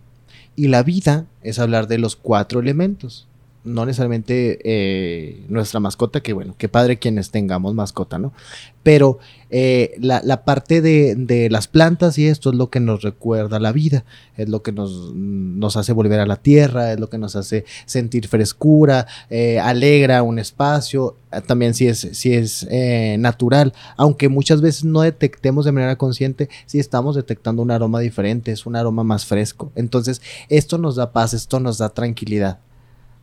[0.56, 3.29] Y la vida es hablar de los cuatro elementos.
[3.64, 8.32] No necesariamente eh, nuestra mascota, que bueno, qué padre quienes tengamos mascota, ¿no?
[8.84, 13.02] Pero eh, la, la parte de, de las plantas y esto es lo que nos
[13.02, 14.06] recuerda la vida,
[14.38, 17.66] es lo que nos, nos hace volver a la tierra, es lo que nos hace
[17.86, 22.66] sentir frescura, eh, alegra un espacio, también si es, si es
[23.20, 28.52] natural, aunque muchas veces no detectemos de manera consciente, si estamos detectando un aroma diferente,
[28.52, 29.72] es un aroma más fresco.
[29.76, 32.60] Entonces, esto nos da paz, esto nos da tranquilidad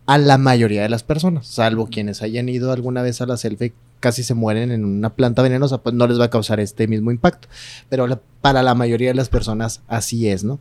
[0.07, 3.67] a la mayoría de las personas, salvo quienes hayan ido alguna vez a la selva
[3.67, 6.87] y casi se mueren en una planta venenosa, pues no les va a causar este
[6.87, 7.49] mismo impacto.
[7.89, 10.59] Pero la- para la mayoría de las personas así es, ¿no?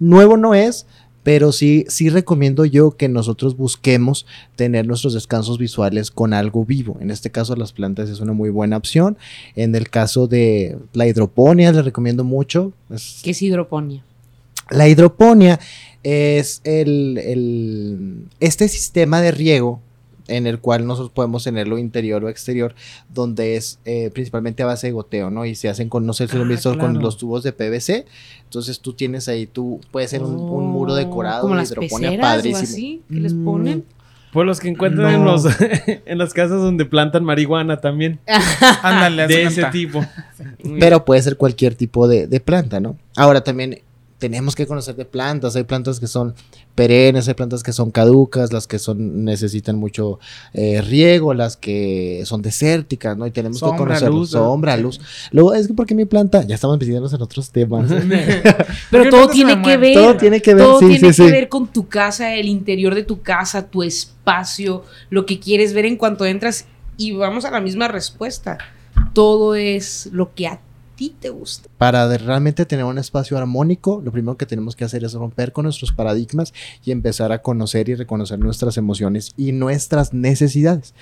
[0.00, 0.86] Nuevo no es,
[1.22, 4.26] pero sí, sí recomiendo yo que nosotros busquemos
[4.56, 6.96] tener nuestros descansos visuales con algo vivo.
[7.00, 9.18] En este caso, las plantas es una muy buena opción.
[9.54, 12.72] En el caso de la hidroponía, les recomiendo mucho.
[13.22, 14.02] ¿Qué es hidroponía?
[14.72, 15.58] la hidroponía
[16.02, 19.80] es el, el- este sistema de riego
[20.28, 22.74] en el cual nosotros podemos tenerlo interior o exterior,
[23.12, 25.44] donde es eh, principalmente a base de goteo, ¿no?
[25.44, 27.52] Y se hacen con, no sé si lo Ah, han visto, con los tubos de
[27.52, 28.06] PVC.
[28.44, 32.10] Entonces tú tienes ahí, tú puede ser un, un muro Oh, decorado como las hidroponía
[32.10, 32.62] peceras o padrísimo.
[32.62, 33.84] así que les Mm, ponen.
[34.32, 35.44] Pues los que encuentran en, los,
[36.06, 38.20] en las casas donde plantan marihuana también.
[38.82, 40.04] Ándale, de ese tipo.
[40.78, 42.96] Pero puede ser cualquier tipo de, de planta, ¿no?
[43.16, 43.80] Ahora también
[44.20, 45.56] tenemos que conocer de plantas.
[45.56, 46.34] Hay plantas que son
[46.74, 50.20] perennes, hay plantas que son caducas, las que son necesitan mucho
[50.52, 53.26] eh, riego, las que son desérticas, ¿no?
[53.26, 55.00] Y tenemos Sombra, que conocer luz, sombra, luz.
[55.32, 57.90] Luego, es que porque mi planta, ya estamos metiéndonos en otros temas.
[58.90, 59.94] Pero todo tiene que ver.
[59.94, 61.32] Todo tiene que ver, Todo sí, tiene sí, que sí.
[61.32, 65.86] ver con tu casa, el interior de tu casa, tu espacio, lo que quieres ver
[65.86, 66.66] en cuanto entras.
[66.98, 68.58] Y vamos a la misma respuesta.
[69.14, 70.60] Todo es lo que a
[71.78, 75.64] Para realmente tener un espacio armónico, lo primero que tenemos que hacer es romper con
[75.64, 76.52] nuestros paradigmas
[76.84, 80.94] y empezar a conocer y reconocer nuestras emociones y nuestras necesidades.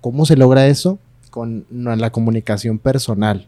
[0.00, 0.98] ¿Cómo se logra eso?
[1.30, 3.46] Con la comunicación personal.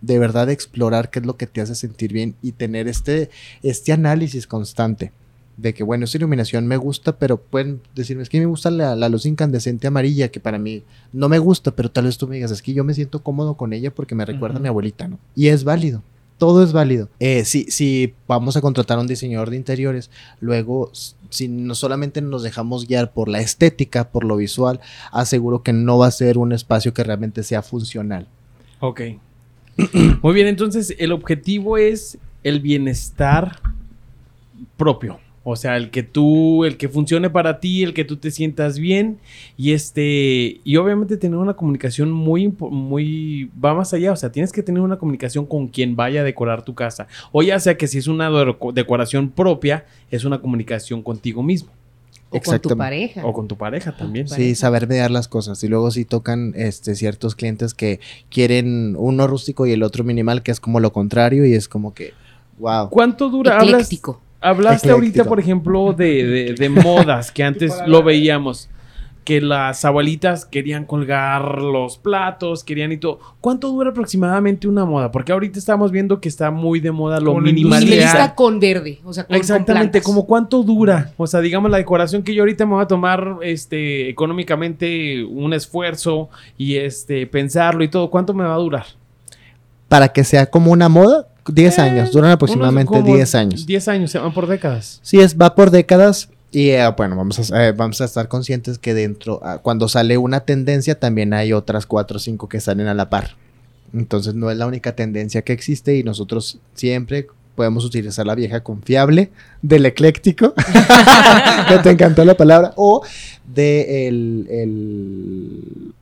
[0.00, 3.30] De verdad explorar qué es lo que te hace sentir bien y tener este,
[3.62, 5.12] este análisis constante
[5.58, 8.94] de que, bueno, esta iluminación me gusta, pero pueden decirme, es que me gusta la,
[8.94, 12.36] la luz incandescente amarilla, que para mí no me gusta, pero tal vez tú me
[12.36, 15.08] digas, es que yo me siento cómodo con ella porque me recuerda a mi abuelita,
[15.08, 15.18] ¿no?
[15.34, 16.02] Y es válido.
[16.38, 17.08] Todo es válido.
[17.18, 20.08] Eh, si, si vamos a contratar a un diseñador de interiores,
[20.40, 20.92] luego,
[21.30, 24.78] si no solamente nos dejamos guiar por la estética, por lo visual,
[25.10, 28.28] aseguro que no va a ser un espacio que realmente sea funcional.
[28.78, 29.00] Ok.
[30.22, 33.60] Muy bien, entonces el objetivo es el bienestar
[34.76, 35.18] propio.
[35.50, 38.78] O sea, el que tú, el que funcione para ti, el que tú te sientas
[38.78, 39.16] bien
[39.56, 44.12] y este, y obviamente tener una comunicación muy, muy, va más allá.
[44.12, 47.06] O sea, tienes que tener una comunicación con quien vaya a decorar tu casa.
[47.32, 51.70] O ya sea que si es una deco- decoración propia, es una comunicación contigo mismo
[52.30, 53.24] O con tu pareja.
[53.24, 54.28] o con tu pareja también.
[54.28, 55.64] Sí, saber mediar las cosas.
[55.64, 60.42] Y luego sí tocan este, ciertos clientes que quieren uno rústico y el otro minimal,
[60.42, 62.12] que es como lo contrario, y es como que,
[62.58, 62.90] wow.
[62.90, 63.58] ¿Cuánto dura?
[63.58, 63.88] Hablas,
[64.40, 64.48] Ecléctico.
[64.68, 68.68] Hablaste ahorita, por ejemplo, de, de- de modas, que antes lo veíamos.
[69.24, 73.18] Que las abuelitas querían colgar los platos, querían y todo.
[73.42, 75.12] ¿Cuánto dura aproximadamente una moda?
[75.12, 78.34] Porque ahorita estamos viendo que está muy de moda lo minimalista.
[78.34, 79.00] Con verde.
[79.04, 81.12] O sea, con, Exactamente, como cuánto dura.
[81.18, 85.52] O sea, digamos la decoración que yo ahorita me voy a tomar este económicamente un
[85.52, 88.86] esfuerzo y este pensarlo y todo, ¿cuánto me va a durar?
[89.88, 93.66] Para que sea como una moda, 10 Eh, años, duran aproximadamente Unos como 10 años.
[93.66, 95.00] 10 años, se van por décadas.
[95.02, 96.28] Sí, es, va por décadas.
[96.50, 100.16] Y eh, bueno, vamos a, eh, vamos a estar conscientes que dentro, ah, cuando sale
[100.16, 103.36] una tendencia, también hay otras cuatro o cinco que salen a la par.
[103.92, 108.62] Entonces no es la única tendencia que existe y nosotros siempre podemos utilizar la vieja
[108.62, 109.30] confiable
[109.62, 110.54] del ecléctico,
[111.68, 113.02] que te encantó la palabra, o
[113.52, 115.92] de el, el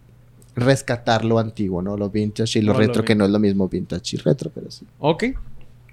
[0.56, 1.96] rescatar lo antiguo, ¿no?
[1.96, 4.50] Lo vintage y lo No, lo retro, que no es lo mismo vintage y retro,
[4.52, 4.84] pero sí.
[4.98, 5.24] Ok.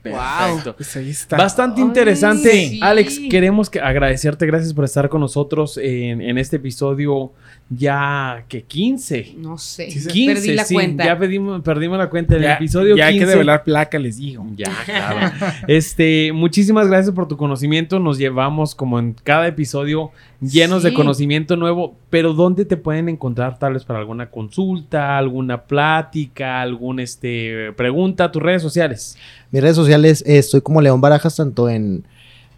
[0.02, 0.76] Perfecto.
[0.76, 1.38] Pues ahí está.
[1.38, 2.52] Bastante Ay, interesante.
[2.52, 2.80] sí.
[2.82, 4.46] Alex, queremos que agradecerte.
[4.46, 7.32] Gracias por estar con nosotros en, en este episodio
[7.70, 9.36] ya que 15.
[9.38, 9.90] No sé.
[9.90, 10.10] Sí, sí.
[10.10, 11.06] 15, Perdí la sí, cuenta.
[11.06, 13.32] Ya pedimos, perdimos la cuenta en el Ya, episodio ya hay que 15.
[13.32, 14.46] develar placa, les digo.
[14.56, 15.34] Ya, claro.
[15.68, 18.00] este, muchísimas gracias por tu conocimiento.
[18.00, 20.12] Nos llevamos como en cada episodio
[20.42, 21.96] llenos de conocimiento nuevo.
[22.10, 28.32] Pero ¿dónde te pueden encontrar tal vez para alguna consulta, alguna plática, alguna este, pregunta?
[28.32, 29.18] Tus redes sociales.
[29.52, 32.06] Mis redes sociales, eh, estoy como León Barajas, tanto en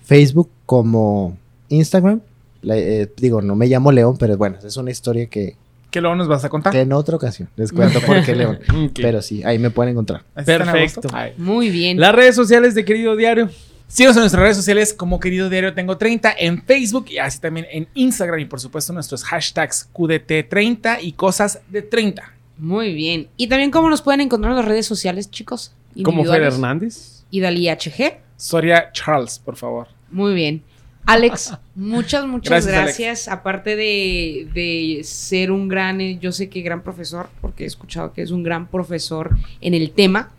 [0.03, 1.38] Facebook como
[1.70, 2.22] Instagram.
[2.66, 5.55] La- eh, digo, no me llamo León, pero bueno, es una historia que,
[5.91, 6.74] ¿Qué luego nos vas a contar?
[6.74, 8.59] que en otra ocasión les cuento por qué León.
[8.95, 10.24] Pero sí, ahí me pueden encontrar.
[10.36, 11.07] ¿Así están a Perfecto.
[11.38, 11.99] Muy bien.
[11.99, 13.49] Las redes sociales de Querido Diario.
[13.88, 17.68] Síguenos en nuestras redes sociales como Querido Diario Tengo 30 en Facebook y así también
[17.72, 22.34] en Instagram y por supuesto nuestros hashtags QDT30 y cosas de 30.
[22.57, 23.28] Muy bien.
[23.38, 25.74] Y también cómo nos pueden encontrar en las redes sociales, chicos.
[26.03, 26.41] Como Fer.
[26.41, 27.24] Hernández.
[27.30, 28.18] Y Dalí HG.
[28.38, 29.88] Soria Charles, por favor.
[30.11, 30.61] Muy bien.
[31.06, 33.28] Alex, muchas, muchas Gracias, gracias.
[33.28, 33.39] Alex.
[33.39, 38.12] Aparte de, de ser un gran, eh, yo sé que gran profesor, porque he escuchado
[38.14, 39.30] que es un gran profesor
[39.62, 40.32] en el tema.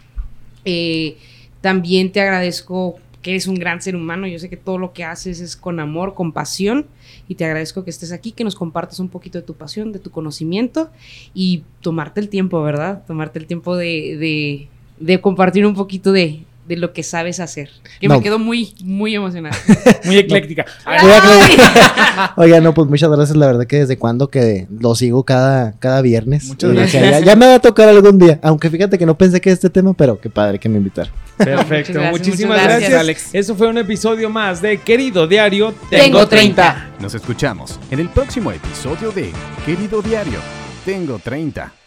[0.65, 1.17] eh,
[1.61, 4.27] también te agradezco que eres un gran ser humano.
[4.29, 6.87] Yo sé que todo lo que haces es con amor, con pasión.
[7.29, 9.99] Y te agradezco que estés aquí, que nos compartas un poquito de tu pasión, de
[9.99, 10.91] tu conocimiento
[11.35, 13.03] y tomarte el tiempo, ¿verdad?
[13.07, 14.69] Tomarte el tiempo de, de-
[15.01, 17.71] de compartir un poquito de, de lo que sabes hacer.
[18.01, 18.17] Que No.
[18.17, 19.57] me quedo muy, muy emocionada.
[20.05, 20.65] Muy ecléctica.
[22.37, 23.37] Oiga, no, pues muchas gracias.
[23.37, 26.45] La verdad que desde cuando que lo sigo cada, cada viernes.
[26.49, 27.03] Muchas gracias.
[27.03, 28.39] Ya, ya me va a tocar algún día.
[28.43, 31.13] Aunque fíjate que no pensé que este tema, pero qué padre que me invitaron.
[31.37, 31.93] Perfecto.
[31.95, 32.91] gracias, Muchísimas muchas gracias.
[32.91, 33.01] gracias.
[33.01, 33.35] Alex.
[33.35, 35.75] Eso fue un episodio más de Querido Diario.
[35.91, 36.91] Tengo 30.
[37.01, 39.33] Nos escuchamos en el próximo episodio de
[39.65, 40.39] Querido Diario.
[40.85, 41.86] Tengo 30.